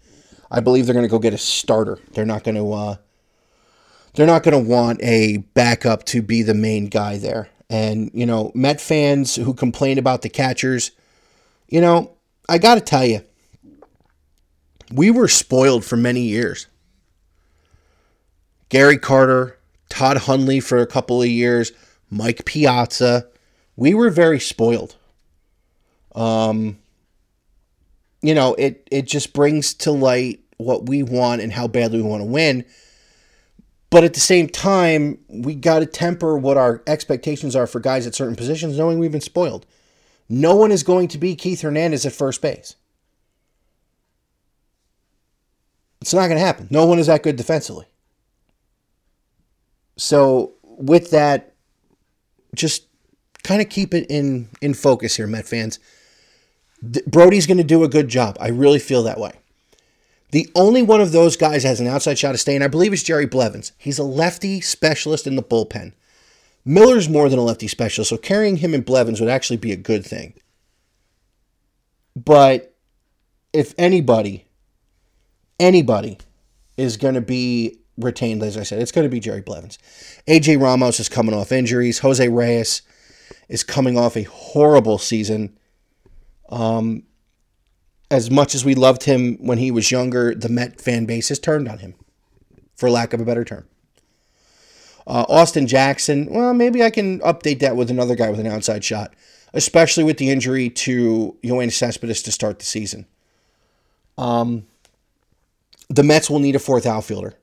I 0.51 0.61
believe 0.61 0.87
they're 0.87 0.95
going 0.95 1.07
to 1.07 1.11
go 1.11 1.19
get 1.19 1.33
a 1.33 1.39
starter. 1.39 1.99
They're 2.13 2.27
not 2.27 2.45
going 2.45 2.57
to 2.57 2.73
uh, 2.73 2.97
they're 4.15 4.27
not 4.27 4.43
going 4.43 4.65
to 4.65 4.71
want 4.71 5.03
a 5.03 5.39
backup 5.55 6.05
to 6.05 6.23
be 6.23 6.43
the 6.43 6.55
main 6.55 6.87
guy 6.87 7.19
there. 7.19 7.49
And, 7.69 8.11
you 8.15 8.27
know, 8.27 8.53
Met 8.55 8.81
fans 8.81 9.35
who 9.37 9.55
complain 9.55 9.99
about 9.99 10.23
the 10.23 10.29
catchers, 10.29 10.93
you 11.69 11.81
know, 11.81 12.13
I 12.49 12.59
got 12.59 12.77
to 12.77 12.81
tell 12.81 13.05
you, 13.05 13.23
we 14.93 15.11
were 15.11 15.29
spoiled 15.29 15.85
for 15.85 15.97
many 15.97 16.21
years. 16.21 16.67
Gary 18.69 18.99
Carter, 18.99 19.59
Todd 19.89 20.19
Hundley 20.19 20.61
for 20.61 20.79
a 20.79 20.87
couple 20.87 21.23
of 21.23 21.29
years, 21.29 21.73
Mike 22.11 22.45
Piazza. 22.45 23.27
We 23.77 23.95
were 23.95 24.11
very 24.11 24.41
spoiled. 24.41 24.97
Um, 26.15 26.79
you 28.23 28.35
know, 28.35 28.55
it 28.55 28.87
it 28.91 29.07
just 29.07 29.33
brings 29.33 29.75
to 29.75 29.91
light 29.91 30.41
what 30.57 30.89
we 30.89 31.03
want 31.03 31.43
and 31.43 31.53
how 31.53 31.67
badly 31.67 32.01
we 32.01 32.09
want 32.09 32.21
to 32.21 32.29
win. 32.29 32.65
But 33.95 34.03
at 34.03 34.13
the 34.13 34.19
same 34.19 34.49
time, 34.49 35.21
we 35.29 35.55
got 35.55 35.79
to 35.79 35.87
temper 35.87 36.37
what 36.37 36.57
our 36.57 36.83
expectations 36.85 37.55
are 37.55 37.69
for 37.69 37.79
guys 37.79 38.09
at 38.09 38.15
certain 38.17 38.35
positions, 38.35 38.77
knowing 38.77 38.99
we've 38.99 39.13
been 39.13 39.21
spoiled. 39.21 39.67
No 40.29 40.57
one 40.57 40.73
is 40.73 40.83
going 40.83 41.07
to 41.07 41.17
be 41.17 41.37
Keith 41.37 41.61
Hernandez 41.61 42.05
at 42.05 42.13
first 42.13 42.43
base. 42.43 42.75
It's 46.01 46.13
not 46.13 46.27
going 46.27 46.41
to 46.41 46.45
happen. 46.45 46.67
No 46.71 46.87
one 46.87 46.99
is 46.99 47.07
that 47.07 47.23
good 47.23 47.37
defensively. 47.37 47.87
So, 49.97 50.55
with 50.65 51.13
that, 51.13 51.55
just 52.53 52.89
kind 53.45 53.63
of 53.63 53.69
keep 53.69 53.95
it 53.95 54.11
in 54.11 54.49
in 54.61 54.75
focus 54.75 55.15
here, 55.15 55.29
Met 55.29 55.47
fans. 55.47 55.79
Brodie's 57.07 57.47
going 57.47 57.59
to 57.59 57.63
do 57.63 57.85
a 57.85 57.89
good 57.89 58.09
job. 58.09 58.39
I 58.41 58.49
really 58.49 58.81
feel 58.81 59.05
that 59.05 59.21
way. 59.21 59.35
The 60.31 60.51
only 60.55 60.83
one 60.83 61.01
of 61.01 61.13
those 61.13 61.37
guys 61.37 61.63
has 61.63 61.81
an 61.81 61.87
outside 61.87 62.19
shot 62.19 62.35
of 62.35 62.41
staying, 62.41 62.63
I 62.63 62.69
believe, 62.69 62.93
is 62.93 63.03
Jerry 63.03 63.27
Blevins. 63.27 63.73
He's 63.79 63.99
a 63.99 64.05
lefty 64.05 64.61
specialist 64.61 65.27
in 65.27 65.37
the 65.37 65.43
bullpen. 65.43 65.93
Miller's 66.65 67.09
more 67.09 67.29
than 67.29 67.39
a 67.39 67.43
lefty 67.43 67.69
specialist, 67.69 68.11
so 68.11 68.17
carrying 68.17 68.57
him 68.57 68.75
in 68.75 68.81
Blevins 68.81 69.21
would 69.21 69.29
actually 69.29 69.59
be 69.59 69.71
a 69.71 69.77
good 69.77 70.05
thing. 70.05 70.35
But 72.17 72.75
if 73.53 73.75
anybody 73.77 74.47
anybody 75.61 76.19
is 76.77 76.97
going 76.97 77.15
to 77.15 77.21
be 77.21 77.79
retained, 77.97 78.43
as 78.43 78.57
I 78.57 78.63
said, 78.63 78.81
it's 78.81 78.93
going 78.93 79.05
to 79.05 79.11
be 79.11 79.21
Jerry 79.21 79.41
Blevins. 79.41 79.79
AJ 80.27 80.61
Ramos 80.61 80.99
is 81.01 81.09
coming 81.09 81.35
off 81.35 81.53
injuries. 81.53 82.01
Jose 82.01 82.29
Reyes 82.29 82.83
is 83.49 83.63
coming 83.63 83.97
off 83.97 84.17
a 84.17 84.25
horrible 84.25 84.99
season. 84.99 85.57
Um, 86.49 87.05
as 88.15 88.31
much 88.31 88.55
as 88.55 88.65
we 88.65 88.77
loved 88.77 89.03
him 89.03 89.37
when 89.41 89.59
he 89.59 89.73
was 89.73 89.91
younger, 89.91 90.35
the 90.35 90.49
Met 90.49 90.81
fan 90.81 91.05
base 91.05 91.29
has 91.31 91.41
turned 91.41 91.69
on 91.69 91.79
him, 91.79 91.95
for 92.77 92.89
lack 92.89 93.13
of 93.13 93.21
a 93.21 93.25
better 93.25 93.45
term. 93.45 93.67
Uh, 95.07 95.27
Austin 95.29 95.67
Jackson, 95.67 96.29
well, 96.31 96.55
maybe 96.55 96.83
I 96.83 96.91
can 96.91 97.19
update 97.21 97.59
that 97.59 97.77
with 97.77 97.91
another 97.91 98.15
guy 98.15 98.31
with 98.31 98.39
an 98.39 98.47
outside 98.47 98.85
shot, 98.85 99.15
especially 99.53 100.05
with 100.05 100.19
the 100.19 100.31
injury 100.31 100.71
to 100.71 101.37
Yoenis 101.43 101.73
Cespedes 101.73 102.23
to 102.23 102.33
start 102.33 102.61
the 102.61 102.65
season. 102.65 103.07
Um, 104.17 104.67
the 105.89 106.05
Mets 106.05 106.31
will 106.31 106.39
need 106.39 106.55
a 106.55 106.61
fourth 106.61 106.87
outfielder. 106.87 107.35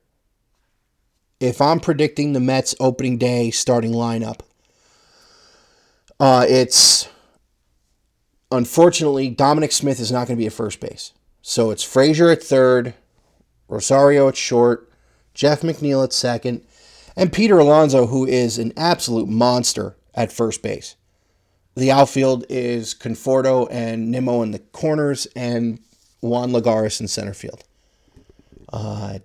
If 1.38 1.60
I'm 1.60 1.80
predicting 1.80 2.32
the 2.32 2.40
Mets 2.40 2.74
opening 2.80 3.18
day 3.18 3.50
starting 3.50 3.92
lineup, 3.92 4.40
uh, 6.18 6.46
it's 6.48 7.08
unfortunately 8.52 9.30
Dominic 9.30 9.72
Smith 9.72 9.98
is 9.98 10.12
not 10.12 10.28
going 10.28 10.36
to 10.36 10.42
be 10.42 10.46
at 10.46 10.52
first 10.52 10.80
base. 10.80 11.12
So 11.40 11.70
it's 11.70 11.82
Frazier 11.82 12.30
at 12.30 12.42
third, 12.42 12.94
Rosario 13.68 14.28
at 14.28 14.36
short, 14.36 14.88
Jeff 15.34 15.62
McNeil 15.62 16.04
at 16.04 16.12
second, 16.12 16.64
and 17.16 17.32
Peter 17.32 17.58
Alonso, 17.58 18.06
who 18.06 18.26
is 18.26 18.58
an 18.58 18.72
absolute 18.76 19.28
monster 19.28 19.96
at 20.14 20.32
first 20.32 20.62
base. 20.62 20.94
The 21.74 21.90
outfield 21.90 22.44
is 22.48 22.94
Conforto 22.94 23.66
and 23.70 24.10
Nimmo 24.10 24.42
in 24.42 24.50
the 24.50 24.58
corners, 24.58 25.26
and 25.34 25.80
Juan 26.20 26.52
Lagares 26.52 27.00
in 27.00 27.08
center 27.08 27.34
field. 27.34 27.64
Uh, 28.72 29.18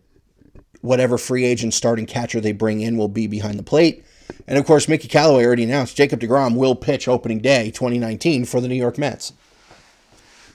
whatever 0.81 1.17
free 1.17 1.45
agent 1.45 1.73
starting 1.73 2.05
catcher 2.05 2.39
they 2.39 2.53
bring 2.53 2.81
in 2.81 2.97
will 2.97 3.09
be 3.09 3.27
behind 3.27 3.59
the 3.59 3.63
plate. 3.63 4.03
And 4.47 4.57
of 4.57 4.65
course, 4.65 4.87
Mickey 4.87 5.07
Callaway 5.07 5.45
already 5.45 5.63
announced 5.63 5.97
Jacob 5.97 6.21
DeGrom 6.21 6.55
will 6.55 6.75
pitch 6.75 7.07
opening 7.07 7.39
day 7.39 7.69
2019 7.71 8.45
for 8.45 8.61
the 8.61 8.67
New 8.67 8.75
York 8.75 8.97
Mets. 8.97 9.33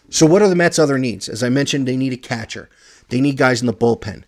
So, 0.09 0.27
what 0.27 0.43
are 0.43 0.49
the 0.49 0.55
Mets' 0.55 0.79
other 0.79 0.99
needs? 0.99 1.29
As 1.29 1.43
I 1.43 1.49
mentioned, 1.49 1.87
they 1.87 1.97
need 1.97 2.13
a 2.13 2.19
catcher, 2.19 2.69
they 3.11 3.21
need 3.21 3.37
guys 3.37 3.61
in 3.61 3.67
the 3.67 3.73
bullpen. 3.73 4.25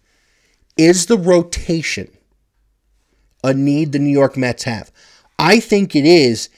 Is 0.76 1.06
the 1.06 1.18
rotation 1.18 2.08
a 3.42 3.54
need 3.54 3.92
the 3.92 3.98
New 3.98 4.10
York 4.10 4.36
Mets 4.36 4.64
have? 4.64 4.90
I 5.38 5.60
think 5.60 5.96
it 5.96 6.04
is 6.04 6.48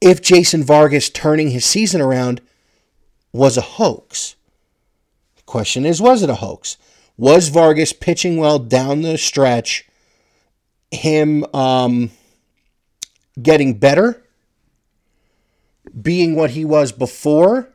if 0.00 0.20
Jason 0.20 0.64
Vargas 0.64 1.08
turning 1.08 1.50
his 1.50 1.64
season 1.64 2.00
around 2.00 2.40
was 3.32 3.56
a 3.56 3.62
hoax. 3.62 4.36
Question 5.46 5.86
is, 5.86 6.00
was 6.00 6.22
it 6.22 6.30
a 6.30 6.36
hoax? 6.36 6.76
Was 7.16 7.48
Vargas 7.48 7.92
pitching 7.92 8.36
well 8.36 8.58
down 8.58 9.02
the 9.02 9.16
stretch? 9.16 9.86
Him 10.92 11.44
um, 11.54 12.10
getting 13.40 13.74
better? 13.78 14.22
Being 16.00 16.36
what 16.36 16.50
he 16.50 16.64
was 16.64 16.92
before? 16.92 17.72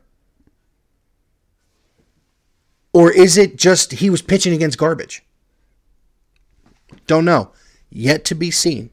Or 2.94 3.12
is 3.12 3.36
it 3.36 3.56
just 3.56 3.92
he 3.92 4.08
was 4.08 4.22
pitching 4.22 4.54
against 4.54 4.78
garbage? 4.78 5.22
Don't 7.06 7.24
know. 7.24 7.52
Yet 7.90 8.24
to 8.26 8.34
be 8.34 8.50
seen. 8.50 8.90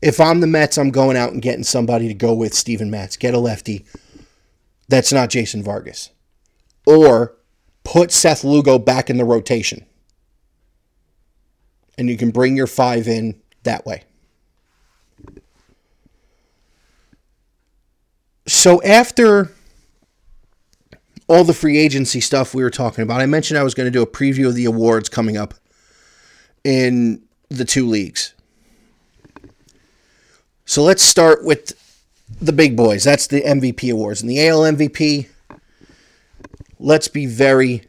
If 0.00 0.20
I'm 0.20 0.40
the 0.40 0.46
Mets, 0.46 0.78
I'm 0.78 0.90
going 0.90 1.16
out 1.16 1.32
and 1.32 1.42
getting 1.42 1.64
somebody 1.64 2.08
to 2.08 2.14
go 2.14 2.32
with 2.32 2.54
Steven 2.54 2.90
Matz. 2.90 3.16
Get 3.16 3.34
a 3.34 3.38
lefty 3.38 3.84
that's 4.90 5.12
not 5.12 5.30
Jason 5.30 5.62
Vargas. 5.62 6.10
Or 6.84 7.36
put 7.84 8.10
Seth 8.10 8.42
Lugo 8.42 8.78
back 8.78 9.08
in 9.08 9.16
the 9.16 9.24
rotation. 9.24 9.86
And 11.98 12.08
you 12.08 12.16
can 12.16 12.30
bring 12.30 12.56
your 12.56 12.66
five 12.66 13.08
in 13.08 13.40
that 13.62 13.84
way. 13.84 14.04
So 18.46 18.82
after 18.82 19.52
all 21.28 21.44
the 21.44 21.54
free 21.54 21.78
agency 21.78 22.20
stuff 22.20 22.54
we 22.54 22.62
were 22.62 22.70
talking 22.70 23.02
about, 23.02 23.20
I 23.20 23.26
mentioned 23.26 23.58
I 23.58 23.62
was 23.62 23.74
going 23.74 23.86
to 23.86 23.90
do 23.90 24.02
a 24.02 24.06
preview 24.06 24.48
of 24.48 24.54
the 24.54 24.64
awards 24.64 25.08
coming 25.08 25.36
up 25.36 25.54
in 26.64 27.22
the 27.48 27.64
two 27.64 27.86
leagues. 27.86 28.34
So 30.64 30.82
let's 30.82 31.02
start 31.02 31.44
with 31.44 31.72
the 32.40 32.52
big 32.52 32.76
boys. 32.76 33.04
That's 33.04 33.26
the 33.26 33.42
MVP 33.42 33.92
awards. 33.92 34.20
And 34.20 34.30
the 34.30 34.46
AL 34.48 34.60
MVP, 34.60 35.28
let's 36.78 37.08
be 37.08 37.26
very, 37.26 37.84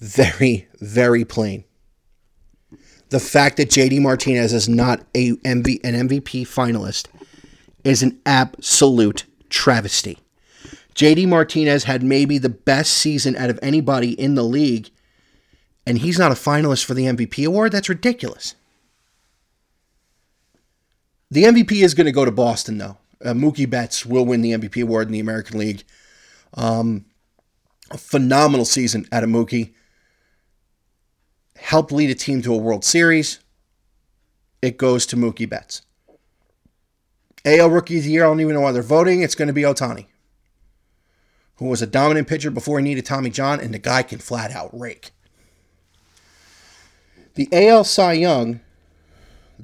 very, 0.00 0.68
very 0.80 1.24
plain. 1.24 1.64
The 3.10 3.20
fact 3.20 3.56
that 3.56 3.70
JD 3.70 4.00
Martinez 4.00 4.52
is 4.52 4.68
not 4.68 5.00
a 5.14 5.32
MV, 5.32 5.80
an 5.84 6.08
MVP 6.08 6.42
finalist 6.42 7.06
is 7.84 8.02
an 8.02 8.20
absolute 8.24 9.24
travesty. 9.48 10.18
JD 10.94 11.28
Martinez 11.28 11.84
had 11.84 12.02
maybe 12.02 12.38
the 12.38 12.48
best 12.48 12.92
season 12.94 13.36
out 13.36 13.50
of 13.50 13.58
anybody 13.62 14.12
in 14.12 14.34
the 14.34 14.42
league, 14.42 14.90
and 15.86 15.98
he's 15.98 16.18
not 16.18 16.30
a 16.30 16.34
finalist 16.34 16.84
for 16.84 16.94
the 16.94 17.04
MVP 17.04 17.46
award? 17.46 17.72
That's 17.72 17.88
ridiculous. 17.88 18.54
The 21.30 21.44
MVP 21.44 21.82
is 21.82 21.94
going 21.94 22.06
to 22.06 22.12
go 22.12 22.24
to 22.24 22.32
Boston, 22.32 22.78
though 22.78 22.96
uh, 23.24 23.32
Mookie 23.32 23.68
Betts 23.68 24.06
will 24.06 24.24
win 24.24 24.42
the 24.42 24.52
MVP 24.52 24.82
award 24.82 25.08
in 25.08 25.12
the 25.12 25.20
American 25.20 25.58
League. 25.58 25.84
Um, 26.54 27.04
a 27.90 27.98
phenomenal 27.98 28.64
season 28.64 29.06
out 29.12 29.24
of 29.24 29.30
Mookie. 29.30 29.72
Helped 31.60 31.92
lead 31.92 32.10
a 32.10 32.14
team 32.14 32.42
to 32.42 32.54
a 32.54 32.56
World 32.56 32.84
Series. 32.84 33.38
It 34.62 34.76
goes 34.76 35.06
to 35.06 35.16
Mookie 35.16 35.48
Betts. 35.48 35.82
AL 37.44 37.70
Rookie 37.70 37.98
of 37.98 38.04
the 38.04 38.10
Year, 38.10 38.24
I 38.24 38.28
don't 38.28 38.40
even 38.40 38.54
know 38.54 38.60
why 38.60 38.72
they're 38.72 38.82
voting. 38.82 39.22
It's 39.22 39.34
going 39.34 39.48
to 39.48 39.54
be 39.54 39.62
Otani, 39.62 40.06
who 41.56 41.66
was 41.66 41.80
a 41.80 41.86
dominant 41.86 42.28
pitcher 42.28 42.50
before 42.50 42.78
he 42.78 42.84
needed 42.84 43.06
Tommy 43.06 43.30
John, 43.30 43.60
and 43.60 43.72
the 43.72 43.78
guy 43.78 44.02
can 44.02 44.18
flat 44.18 44.50
out 44.50 44.78
rake. 44.78 45.12
The 47.34 47.48
AL 47.52 47.84
Cy 47.84 48.14
Young, 48.14 48.60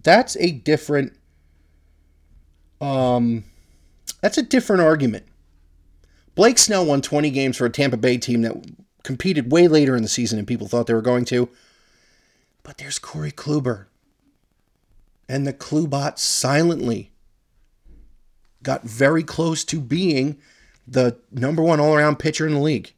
that's 0.03 0.37
a 0.37 0.53
different 0.53 1.13
um, 2.81 3.45
that's 4.21 4.39
a 4.39 4.43
different 4.43 4.83
argument. 4.83 5.27
Blake 6.35 6.59
Snell 6.59 6.85
won 6.85 7.01
20 7.01 7.31
games 7.31 7.57
for 7.57 7.67
a 7.67 7.71
Tampa 7.71 7.97
Bay 7.97 8.19
team 8.19 8.43
that 8.43 8.55
competed 9.03 9.51
way 9.51 9.69
later 9.69 9.97
in 9.97 10.03
the 10.03 10.09
season 10.09 10.37
than 10.37 10.47
people 10.47 10.69
thought 10.69 10.87
they 10.87 10.95
were 10.95 11.03
going 11.03 11.25
to. 11.27 11.49
But 12.67 12.79
there's 12.79 12.99
Corey 12.99 13.31
Kluber. 13.31 13.87
And 15.29 15.47
the 15.47 15.53
Klubot 15.53 16.19
silently 16.19 17.13
got 18.65 18.83
very 18.83 19.23
close 19.23 19.65
to 19.65 19.81
being 19.81 20.39
the 20.87 21.17
number 21.31 21.63
one 21.63 21.79
all 21.79 21.95
around 21.95 22.19
pitcher 22.19 22.45
in 22.45 22.55
the 22.55 22.61
league. 22.61 22.93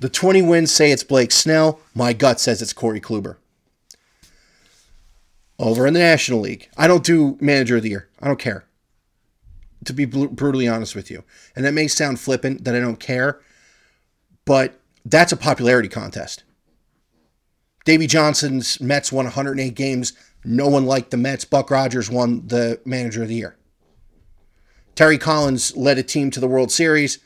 The 0.00 0.10
20 0.10 0.42
wins 0.42 0.70
say 0.70 0.92
it's 0.92 1.02
Blake 1.02 1.32
Snell. 1.32 1.80
My 1.94 2.12
gut 2.12 2.40
says 2.40 2.60
it's 2.60 2.74
Corey 2.74 3.00
Kluber 3.00 3.36
over 5.58 5.86
in 5.86 5.94
the 5.94 6.00
National 6.00 6.40
League. 6.40 6.68
I 6.76 6.86
don't 6.86 7.04
do 7.04 7.38
manager 7.40 7.76
of 7.78 7.82
the 7.82 7.88
year. 7.88 8.08
I 8.20 8.26
don't 8.26 8.38
care. 8.38 8.64
To 9.86 9.92
be 9.94 10.04
brutally 10.04 10.68
honest 10.68 10.94
with 10.94 11.10
you. 11.10 11.24
And 11.56 11.64
that 11.64 11.72
may 11.72 11.88
sound 11.88 12.20
flippant 12.20 12.64
that 12.64 12.74
I 12.74 12.80
don't 12.80 13.00
care, 13.00 13.40
but 14.44 14.78
that's 15.10 15.32
a 15.32 15.36
popularity 15.36 15.88
contest. 15.88 16.44
Davey 17.84 18.06
Johnson's 18.06 18.80
Mets 18.80 19.10
won 19.10 19.24
108 19.24 19.74
games. 19.74 20.12
No 20.44 20.68
one 20.68 20.86
liked 20.86 21.10
the 21.10 21.16
Mets. 21.16 21.44
Buck 21.44 21.70
Rogers 21.70 22.10
won 22.10 22.46
the 22.46 22.80
manager 22.84 23.22
of 23.22 23.28
the 23.28 23.34
year. 23.34 23.56
Terry 24.94 25.18
Collins 25.18 25.76
led 25.76 25.98
a 25.98 26.02
team 26.02 26.30
to 26.30 26.40
the 26.40 26.48
World 26.48 26.70
Series. 26.70 27.18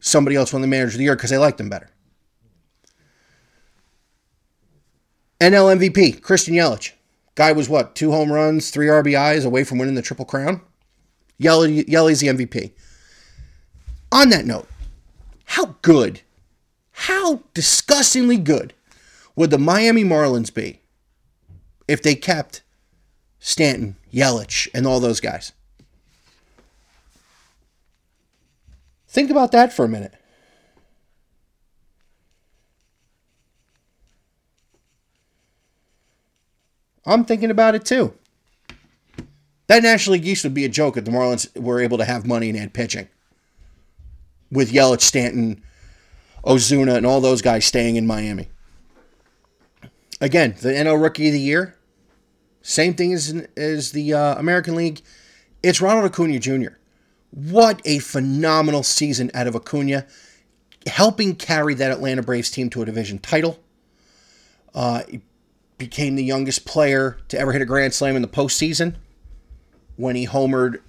Somebody 0.00 0.36
else 0.36 0.52
won 0.52 0.62
the 0.62 0.68
manager 0.68 0.94
of 0.94 0.98
the 0.98 1.04
year 1.04 1.16
because 1.16 1.30
they 1.30 1.38
liked 1.38 1.60
him 1.60 1.68
better. 1.68 1.90
NL 5.40 5.78
MVP, 5.78 6.20
Christian 6.20 6.54
Yelich. 6.54 6.92
Guy 7.34 7.52
was 7.52 7.68
what, 7.68 7.94
two 7.94 8.10
home 8.10 8.30
runs, 8.30 8.70
three 8.70 8.88
RBIs 8.88 9.46
away 9.46 9.64
from 9.64 9.78
winning 9.78 9.94
the 9.94 10.02
Triple 10.02 10.26
Crown? 10.26 10.60
Yelly, 11.38 11.88
Yelly's 11.88 12.20
the 12.20 12.26
MVP. 12.26 12.72
On 14.12 14.28
that 14.28 14.44
note, 14.44 14.68
how 15.46 15.76
good, 15.80 16.20
how 17.04 17.40
disgustingly 17.54 18.36
good 18.36 18.74
would 19.34 19.50
the 19.50 19.58
Miami 19.58 20.04
Marlins 20.04 20.52
be 20.52 20.80
if 21.88 22.02
they 22.02 22.14
kept 22.14 22.62
Stanton, 23.38 23.96
Yelich, 24.12 24.68
and 24.74 24.86
all 24.86 25.00
those 25.00 25.18
guys? 25.18 25.52
Think 29.08 29.30
about 29.30 29.50
that 29.52 29.72
for 29.72 29.86
a 29.86 29.88
minute. 29.88 30.14
I'm 37.06 37.24
thinking 37.24 37.50
about 37.50 37.74
it 37.74 37.86
too. 37.86 38.12
That 39.68 39.82
National 39.82 40.12
League 40.14 40.26
East 40.26 40.44
would 40.44 40.52
be 40.52 40.66
a 40.66 40.68
joke 40.68 40.98
if 40.98 41.06
the 41.06 41.10
Marlins 41.10 41.58
were 41.58 41.80
able 41.80 41.96
to 41.96 42.04
have 42.04 42.26
money 42.26 42.50
and 42.50 42.58
add 42.58 42.74
pitching. 42.74 43.08
with 44.50 44.72
Yelich, 44.72 45.00
Stanton, 45.00 45.62
Ozuna, 46.44 46.96
and 46.96 47.06
all 47.06 47.20
those 47.20 47.42
guys 47.42 47.64
staying 47.64 47.96
in 47.96 48.06
Miami. 48.06 48.48
Again, 50.20 50.54
the 50.60 50.70
NL 50.70 51.00
Rookie 51.00 51.28
of 51.28 51.32
the 51.32 51.40
Year, 51.40 51.76
same 52.62 52.94
thing 52.94 53.12
as, 53.12 53.46
as 53.56 53.92
the 53.92 54.12
uh, 54.14 54.38
American 54.38 54.74
League. 54.74 55.00
It's 55.62 55.80
Ronald 55.80 56.04
Acuna 56.06 56.38
Jr. 56.38 56.74
What 57.30 57.80
a 57.84 57.98
phenomenal 58.00 58.82
season 58.82 59.30
out 59.34 59.46
of 59.46 59.54
Acuna, 59.54 60.06
helping 60.86 61.36
carry 61.36 61.74
that 61.74 61.90
Atlanta 61.90 62.22
Braves 62.22 62.50
team 62.50 62.68
to 62.70 62.82
a 62.82 62.84
division 62.84 63.18
title. 63.18 63.58
Uh, 64.74 65.02
became 65.78 66.14
the 66.14 66.24
youngest 66.24 66.66
player 66.66 67.18
to 67.28 67.38
ever 67.38 67.52
hit 67.52 67.62
a 67.62 67.64
grand 67.64 67.94
slam 67.94 68.14
in 68.14 68.22
the 68.22 68.28
postseason 68.28 68.94
when 69.96 70.14
he 70.14 70.26
homered 70.26 70.80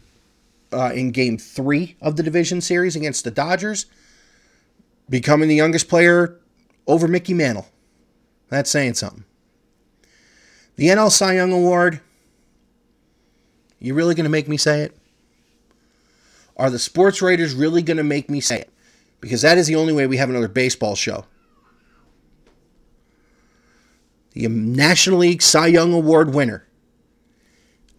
uh, 0.74 0.92
in 0.94 1.12
game 1.12 1.38
three 1.38 1.96
of 2.02 2.16
the 2.16 2.24
division 2.24 2.62
series 2.62 2.96
against 2.96 3.24
the 3.24 3.32
Dodgers, 3.32 3.86
becoming 5.12 5.50
the 5.50 5.56
youngest 5.56 5.90
player 5.90 6.40
over 6.88 7.08
Mickey 7.08 7.36
Mantle. 7.36 7.68
That's 8.50 8.72
saying 8.72 8.96
something. 8.96 9.26
The 10.78 10.88
NL 10.88 11.12
Cy 11.12 11.36
Young 11.36 11.52
Award, 11.52 12.00
you 13.78 13.94
really 13.94 14.16
going 14.16 14.24
to 14.24 14.30
make 14.30 14.48
me 14.48 14.58
say 14.58 14.82
it? 14.82 14.98
Are 16.58 16.70
the 16.70 16.80
sports 16.80 17.22
writers 17.22 17.54
really 17.54 17.82
going 17.82 17.98
to 17.98 18.04
make 18.04 18.30
me 18.30 18.40
say 18.40 18.62
it? 18.62 18.70
Because 19.20 19.42
that 19.42 19.58
is 19.58 19.68
the 19.68 19.76
only 19.76 19.94
way 19.94 20.08
we 20.08 20.18
have 20.18 20.30
another 20.30 20.48
baseball 20.48 20.96
show. 20.96 21.26
The 24.32 24.48
National 24.48 25.20
League 25.20 25.42
Cy 25.42 25.68
Young 25.68 25.94
Award 25.94 26.34
winner, 26.34 26.66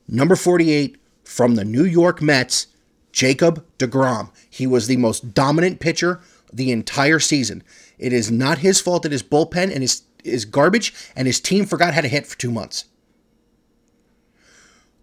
number 0.08 0.34
48 0.34 0.96
from 1.24 1.56
the 1.56 1.64
New 1.64 1.84
York 1.84 2.22
Mets, 2.22 2.68
Jacob 3.12 3.64
DeGrom. 3.78 4.30
He 4.48 4.66
was 4.66 4.86
the 4.86 4.96
most 4.96 5.34
dominant 5.34 5.78
pitcher 5.78 6.20
the 6.52 6.70
entire 6.70 7.18
season. 7.18 7.62
It 7.98 8.12
is 8.12 8.30
not 8.30 8.58
his 8.58 8.80
fault 8.80 9.02
that 9.04 9.12
his 9.12 9.22
bullpen 9.22 9.72
and 9.72 9.82
his, 9.82 10.02
his 10.22 10.44
garbage 10.44 10.94
and 11.16 11.26
his 11.26 11.40
team 11.40 11.64
forgot 11.64 11.94
how 11.94 12.00
to 12.00 12.08
hit 12.08 12.26
for 12.26 12.38
two 12.38 12.50
months. 12.50 12.84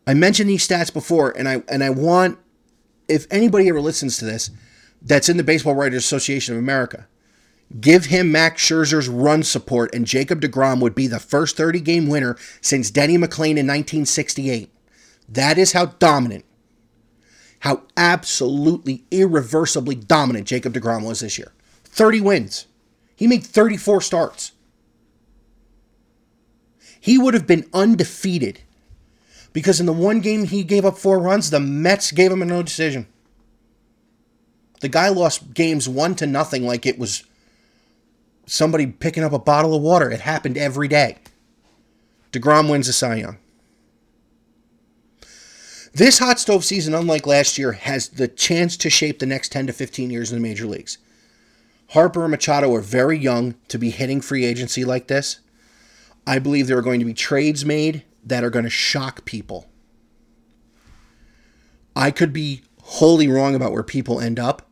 I 0.06 0.14
mentioned 0.14 0.50
these 0.50 0.68
stats 0.68 0.92
before, 0.92 1.30
and 1.38 1.48
I 1.48 1.62
and 1.68 1.84
I 1.84 1.92
want 1.92 2.40
if 3.08 3.28
anybody 3.30 3.70
ever 3.70 3.82
listens 3.82 4.18
to 4.18 4.26
this 4.26 4.50
that's 5.02 5.30
in 5.30 5.38
the 5.38 5.44
Baseball 5.44 5.76
Writers 5.76 6.04
Association 6.04 6.56
of 6.56 6.60
America, 6.60 7.08
give 7.80 8.06
him 8.06 8.32
Max 8.32 8.62
Scherzer's 8.62 9.08
run 9.08 9.44
support, 9.44 9.94
and 9.94 10.08
Jacob 10.08 10.42
DeGrom 10.42 10.82
would 10.82 10.96
be 10.96 11.08
the 11.08 11.20
first 11.20 11.58
30 11.58 11.80
game 11.82 12.08
winner 12.08 12.38
since 12.60 12.90
Denny 12.92 13.18
McLain 13.18 13.58
in 13.58 13.68
1968. 13.68 14.74
That 15.28 15.58
is 15.58 15.74
how 15.74 15.86
dominant, 15.86 16.46
how 17.60 17.84
absolutely 17.98 19.04
irreversibly 19.12 19.96
dominant 19.96 20.48
Jacob 20.48 20.74
DeGrom 20.74 21.06
was 21.06 21.20
this 21.20 21.38
year. 21.38 21.52
30 21.86 22.22
wins. 22.22 22.68
He 23.16 23.28
made 23.28 23.44
34 23.44 24.02
starts. 24.02 24.54
He 27.00 27.18
would 27.18 27.34
have 27.34 27.48
been 27.48 27.70
undefeated 27.74 28.62
because 29.54 29.80
in 29.80 29.86
the 29.86 29.94
one 29.94 30.20
game 30.20 30.46
he 30.46 30.64
gave 30.64 30.86
up 30.86 30.98
four 30.98 31.20
runs, 31.20 31.50
the 31.50 31.60
Mets 31.60 32.12
gave 32.12 32.32
him 32.32 32.42
a 32.42 32.46
no 32.46 32.64
decision. 32.64 33.08
The 34.82 34.90
guy 34.90 35.10
lost 35.10 35.54
games 35.54 35.90
one 35.90 36.16
to 36.16 36.28
nothing 36.28 36.66
like 36.66 36.86
it 36.86 36.98
was 36.98 37.24
somebody 38.46 38.88
picking 38.88 39.24
up 39.24 39.34
a 39.34 39.40
bottle 39.40 39.76
of 39.76 39.82
water. 39.82 40.10
It 40.10 40.22
happened 40.22 40.58
every 40.58 40.88
day. 40.88 41.18
DeGrom 42.32 42.70
wins 42.70 42.88
the 42.88 42.94
Cy 42.94 43.16
Young. 43.16 43.38
This 45.94 46.20
hot 46.20 46.40
stove 46.40 46.64
season, 46.64 46.94
unlike 46.94 47.26
last 47.26 47.58
year, 47.58 47.72
has 47.72 48.10
the 48.10 48.28
chance 48.28 48.78
to 48.78 48.90
shape 48.90 49.20
the 49.20 49.26
next 49.26 49.52
10 49.52 49.68
to 49.68 49.74
15 49.74 50.10
years 50.10 50.32
in 50.32 50.38
the 50.38 50.48
major 50.48 50.66
leagues. 50.66 51.00
Harper 51.90 52.24
and 52.24 52.32
Machado 52.32 52.74
are 52.76 52.82
very 52.82 53.18
young 53.18 53.56
to 53.68 53.80
be 53.80 53.90
hitting 53.90 54.22
free 54.22 54.46
agency 54.46 54.86
like 54.86 55.08
this. 55.08 55.40
I 56.28 56.38
believe 56.38 56.68
there 56.68 56.78
are 56.78 56.84
going 56.84 57.00
to 57.00 57.06
be 57.06 57.16
trades 57.16 57.66
made 57.66 58.04
that 58.24 58.44
are 58.44 58.52
going 58.52 58.66
to 58.66 58.70
shock 58.70 59.26
people. 59.26 59.68
I 61.96 62.12
could 62.12 62.32
be 62.32 62.62
wholly 62.84 63.28
wrong 63.28 63.56
about 63.56 63.72
where 63.72 63.84
people 63.84 64.20
end 64.20 64.40
up, 64.40 64.70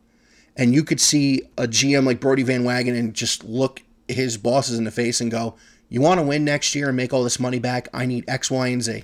and 0.55 0.73
you 0.75 0.83
could 0.83 1.01
see 1.01 1.41
a 1.57 1.67
GM 1.67 2.05
like 2.05 2.19
Brodie 2.19 2.43
Van 2.43 2.63
Wagenen 2.63 3.13
just 3.13 3.43
look 3.43 3.81
his 4.07 4.37
bosses 4.37 4.77
in 4.77 4.83
the 4.83 4.91
face 4.91 5.19
and 5.19 5.31
go, 5.31 5.55
You 5.89 6.01
want 6.01 6.19
to 6.19 6.25
win 6.25 6.45
next 6.45 6.75
year 6.75 6.89
and 6.89 6.97
make 6.97 7.11
all 7.11 7.23
this 7.23 7.39
money 7.39 7.59
back? 7.59 7.89
I 7.91 8.05
need 8.05 8.25
X, 8.27 8.51
Y, 8.51 8.67
and 8.67 8.83
Z. 8.83 9.03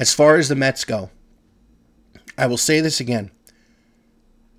As 0.00 0.14
far 0.14 0.36
as 0.36 0.48
the 0.48 0.56
Mets 0.56 0.86
go, 0.86 1.10
I 2.38 2.46
will 2.46 2.56
say 2.56 2.80
this 2.80 3.00
again. 3.00 3.30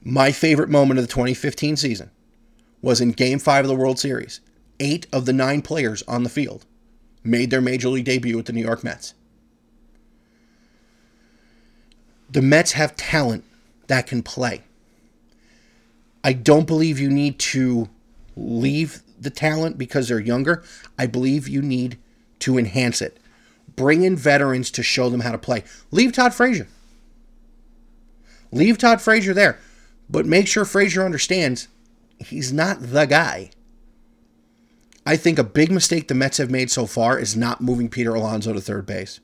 My 0.04 0.32
favorite 0.32 0.69
moment 0.69 0.99
of 0.99 1.08
the 1.08 1.12
2015 1.12 1.77
season 1.77 2.12
was 2.84 3.01
in 3.01 3.12
Game 3.12 3.39
5 3.39 3.65
of 3.65 3.69
the 3.69 3.75
World 3.75 3.97
Series. 3.97 4.39
Eight 4.80 5.08
of 5.12 5.25
the 5.25 5.34
nine 5.34 5.63
players 5.63 6.04
on 6.04 6.21
the 6.21 6.30
field 6.30 6.67
made 7.23 7.49
their 7.49 7.60
major 7.60 7.89
league 7.89 8.06
debut 8.06 8.38
with 8.38 8.45
the 8.45 8.54
New 8.54 8.62
York 8.62 8.84
Mets. 8.84 9.15
The 12.30 12.43
Mets 12.43 12.73
have 12.73 12.95
talent 12.95 13.43
that 13.88 14.06
can 14.06 14.21
play. 14.21 14.62
I 16.23 16.34
don't 16.34 16.67
believe 16.67 16.99
you 16.99 17.10
need 17.10 17.39
to 17.39 17.89
leave 18.36 19.01
the 19.19 19.32
talent 19.32 19.80
because 19.80 20.08
they're 20.08 20.19
younger. 20.19 20.63
I 20.99 21.08
believe 21.08 21.47
you 21.47 21.63
need 21.63 21.97
to 22.39 22.60
enhance 22.60 23.01
it. 23.01 23.17
Bring 23.81 24.03
in 24.03 24.15
veterans 24.15 24.69
to 24.71 24.83
show 24.83 25.09
them 25.09 25.21
how 25.21 25.31
to 25.31 25.39
play. 25.39 25.63
Leave 25.89 26.13
Todd 26.13 26.35
Frazier. 26.35 26.67
Leave 28.51 28.77
Todd 28.77 29.01
Frazier 29.01 29.33
there. 29.33 29.57
But 30.07 30.27
make 30.27 30.47
sure 30.47 30.65
Frazier 30.65 31.03
understands 31.03 31.67
he's 32.19 32.53
not 32.53 32.77
the 32.79 33.05
guy. 33.05 33.49
I 35.03 35.17
think 35.17 35.39
a 35.39 35.43
big 35.43 35.71
mistake 35.71 36.07
the 36.07 36.13
Mets 36.13 36.37
have 36.37 36.51
made 36.51 36.69
so 36.69 36.85
far 36.85 37.17
is 37.17 37.35
not 37.35 37.59
moving 37.61 37.89
Peter 37.89 38.13
Alonso 38.13 38.53
to 38.53 38.61
third 38.61 38.85
base. 38.85 39.19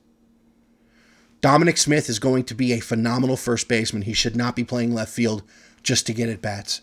Dominic 1.40 1.76
Smith 1.76 2.08
is 2.08 2.18
going 2.18 2.42
to 2.42 2.54
be 2.56 2.72
a 2.72 2.80
phenomenal 2.80 3.36
first 3.36 3.68
baseman. 3.68 4.02
He 4.02 4.12
should 4.12 4.34
not 4.34 4.56
be 4.56 4.64
playing 4.64 4.92
left 4.92 5.12
field 5.12 5.44
just 5.84 6.04
to 6.08 6.12
get 6.12 6.28
at 6.28 6.42
bats. 6.42 6.80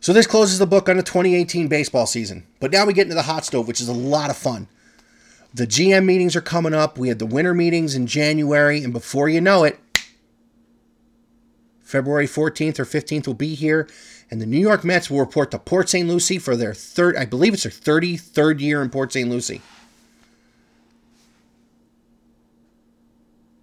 So 0.00 0.12
this 0.12 0.26
closes 0.26 0.58
the 0.58 0.66
book 0.66 0.88
on 0.88 0.96
the 0.96 1.02
2018 1.02 1.68
baseball 1.68 2.06
season. 2.06 2.46
But 2.60 2.70
now 2.70 2.86
we 2.86 2.92
get 2.92 3.02
into 3.02 3.14
the 3.14 3.22
hot 3.22 3.44
stove, 3.44 3.66
which 3.66 3.80
is 3.80 3.88
a 3.88 3.92
lot 3.92 4.30
of 4.30 4.36
fun. 4.36 4.68
The 5.52 5.66
GM 5.66 6.04
meetings 6.04 6.36
are 6.36 6.40
coming 6.40 6.74
up. 6.74 6.98
We 6.98 7.08
had 7.08 7.18
the 7.18 7.26
winter 7.26 7.54
meetings 7.54 7.94
in 7.94 8.06
January, 8.06 8.84
and 8.84 8.92
before 8.92 9.28
you 9.28 9.40
know 9.40 9.64
it, 9.64 9.78
February 11.80 12.26
14th 12.26 12.78
or 12.78 12.84
15th 12.84 13.26
will 13.26 13.34
be 13.34 13.54
here 13.54 13.88
and 14.30 14.40
the 14.40 14.46
New 14.46 14.58
York 14.58 14.84
Mets 14.84 15.10
will 15.10 15.20
report 15.20 15.50
to 15.52 15.58
Port 15.58 15.88
St. 15.88 16.06
Lucie 16.06 16.38
for 16.38 16.54
their 16.54 16.74
third, 16.74 17.16
I 17.16 17.24
believe 17.24 17.54
it's 17.54 17.62
their 17.62 17.72
33rd 17.72 18.60
year 18.60 18.82
in 18.82 18.90
Port 18.90 19.12
St. 19.12 19.28
Lucie. 19.28 19.62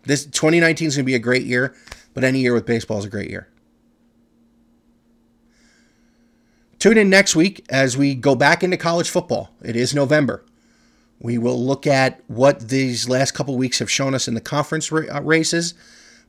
This 0.04 0.26
2019 0.26 0.88
is 0.88 0.95
going 0.95 1.04
to 1.04 1.06
be 1.06 1.15
a 1.15 1.19
great 1.19 1.43
year, 1.43 1.76
but 2.13 2.24
any 2.24 2.39
year 2.39 2.54
with 2.54 2.65
baseball 2.65 3.00
is 3.00 3.06
a 3.06 3.10
great 3.10 3.30
year. 3.30 3.48
Tune 6.86 7.00
in 7.00 7.10
next 7.10 7.36
week 7.36 7.65
as 7.67 7.98
we 7.98 8.13
go 8.13 8.36
back 8.36 8.63
into 8.63 8.78
college 8.78 9.10
football. 9.10 9.50
It 9.63 9.76
is 9.76 9.95
November. 9.95 10.45
We 11.19 11.39
will 11.39 11.60
look 11.60 11.88
at 11.88 12.21
what 12.28 12.69
these 12.69 13.10
last 13.10 13.32
couple 13.32 13.58
weeks 13.58 13.80
have 13.80 13.89
shown 13.89 14.13
us 14.13 14.28
in 14.28 14.36
the 14.36 14.39
conference 14.39 14.91
uh, 14.91 15.19
races. 15.24 15.74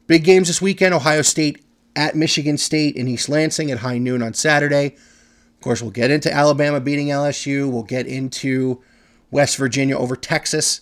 Big 0.07 0.25
games 0.25 0.47
this 0.47 0.62
weekend 0.62 0.95
Ohio 0.95 1.21
State 1.21 1.62
at 1.95 2.16
Michigan 2.16 2.57
State 2.57 2.97
in 2.97 3.07
East 3.07 3.29
Lansing 3.29 3.71
at 3.71 3.81
high 3.81 3.99
noon 3.99 4.23
on 4.23 4.33
Saturday. 4.33 4.95
Of 4.95 5.61
course, 5.61 5.83
we'll 5.83 5.90
get 5.90 6.11
into 6.11 6.33
Alabama 6.33 6.81
beating 6.81 7.09
LSU. 7.09 7.71
We'll 7.71 7.83
get 7.83 8.07
into 8.07 8.83
West 9.31 9.59
Virginia 9.59 9.99
over 9.99 10.16
Texas. 10.16 10.81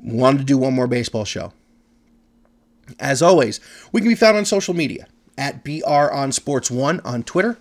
Wanted 0.00 0.38
to 0.38 0.44
do 0.44 0.58
one 0.58 0.74
more 0.74 0.86
baseball 0.86 1.24
show. 1.24 1.52
As 3.00 3.20
always, 3.20 3.58
we 3.90 4.00
can 4.00 4.10
be 4.10 4.14
found 4.14 4.36
on 4.36 4.44
social 4.44 4.74
media 4.74 5.08
at 5.36 5.64
BR 5.64 6.12
on 6.12 6.30
Sports 6.30 6.70
One 6.70 7.00
on 7.00 7.24
Twitter, 7.24 7.58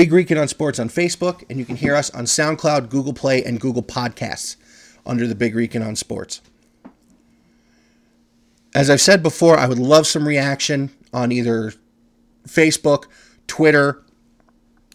Big 0.00 0.14
Rican 0.14 0.38
on 0.38 0.48
Sports 0.48 0.78
on 0.78 0.88
Facebook, 0.88 1.44
and 1.50 1.58
you 1.58 1.66
can 1.66 1.76
hear 1.76 1.94
us 1.94 2.08
on 2.12 2.24
SoundCloud, 2.24 2.88
Google 2.88 3.12
Play, 3.12 3.44
and 3.44 3.60
Google 3.60 3.82
Podcasts 3.82 4.56
under 5.04 5.26
the 5.26 5.34
Big 5.34 5.54
Rican 5.54 5.82
on 5.82 5.94
Sports. 5.94 6.40
As 8.74 8.88
I've 8.88 9.02
said 9.02 9.22
before, 9.22 9.58
I 9.58 9.66
would 9.66 9.78
love 9.78 10.06
some 10.06 10.26
reaction 10.26 10.88
on 11.12 11.30
either 11.30 11.74
Facebook, 12.48 13.08
Twitter. 13.46 14.02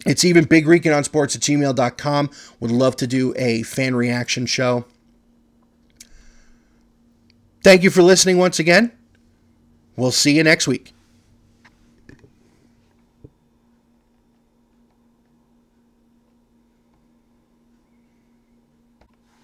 It's 0.04 0.24
even 0.24 0.42
Big 0.42 0.66
Rican 0.66 0.92
on 0.92 1.04
Sports 1.04 1.36
at 1.36 1.42
gmail.com. 1.42 2.30
Would 2.58 2.72
love 2.72 2.96
to 2.96 3.06
do 3.06 3.32
a 3.36 3.62
fan 3.62 3.94
reaction 3.94 4.44
show. 4.44 4.86
Thank 7.62 7.84
you 7.84 7.90
for 7.90 8.02
listening 8.02 8.38
once 8.38 8.58
again. 8.58 8.90
We'll 9.94 10.10
see 10.10 10.32
you 10.36 10.42
next 10.42 10.66
week. 10.66 10.95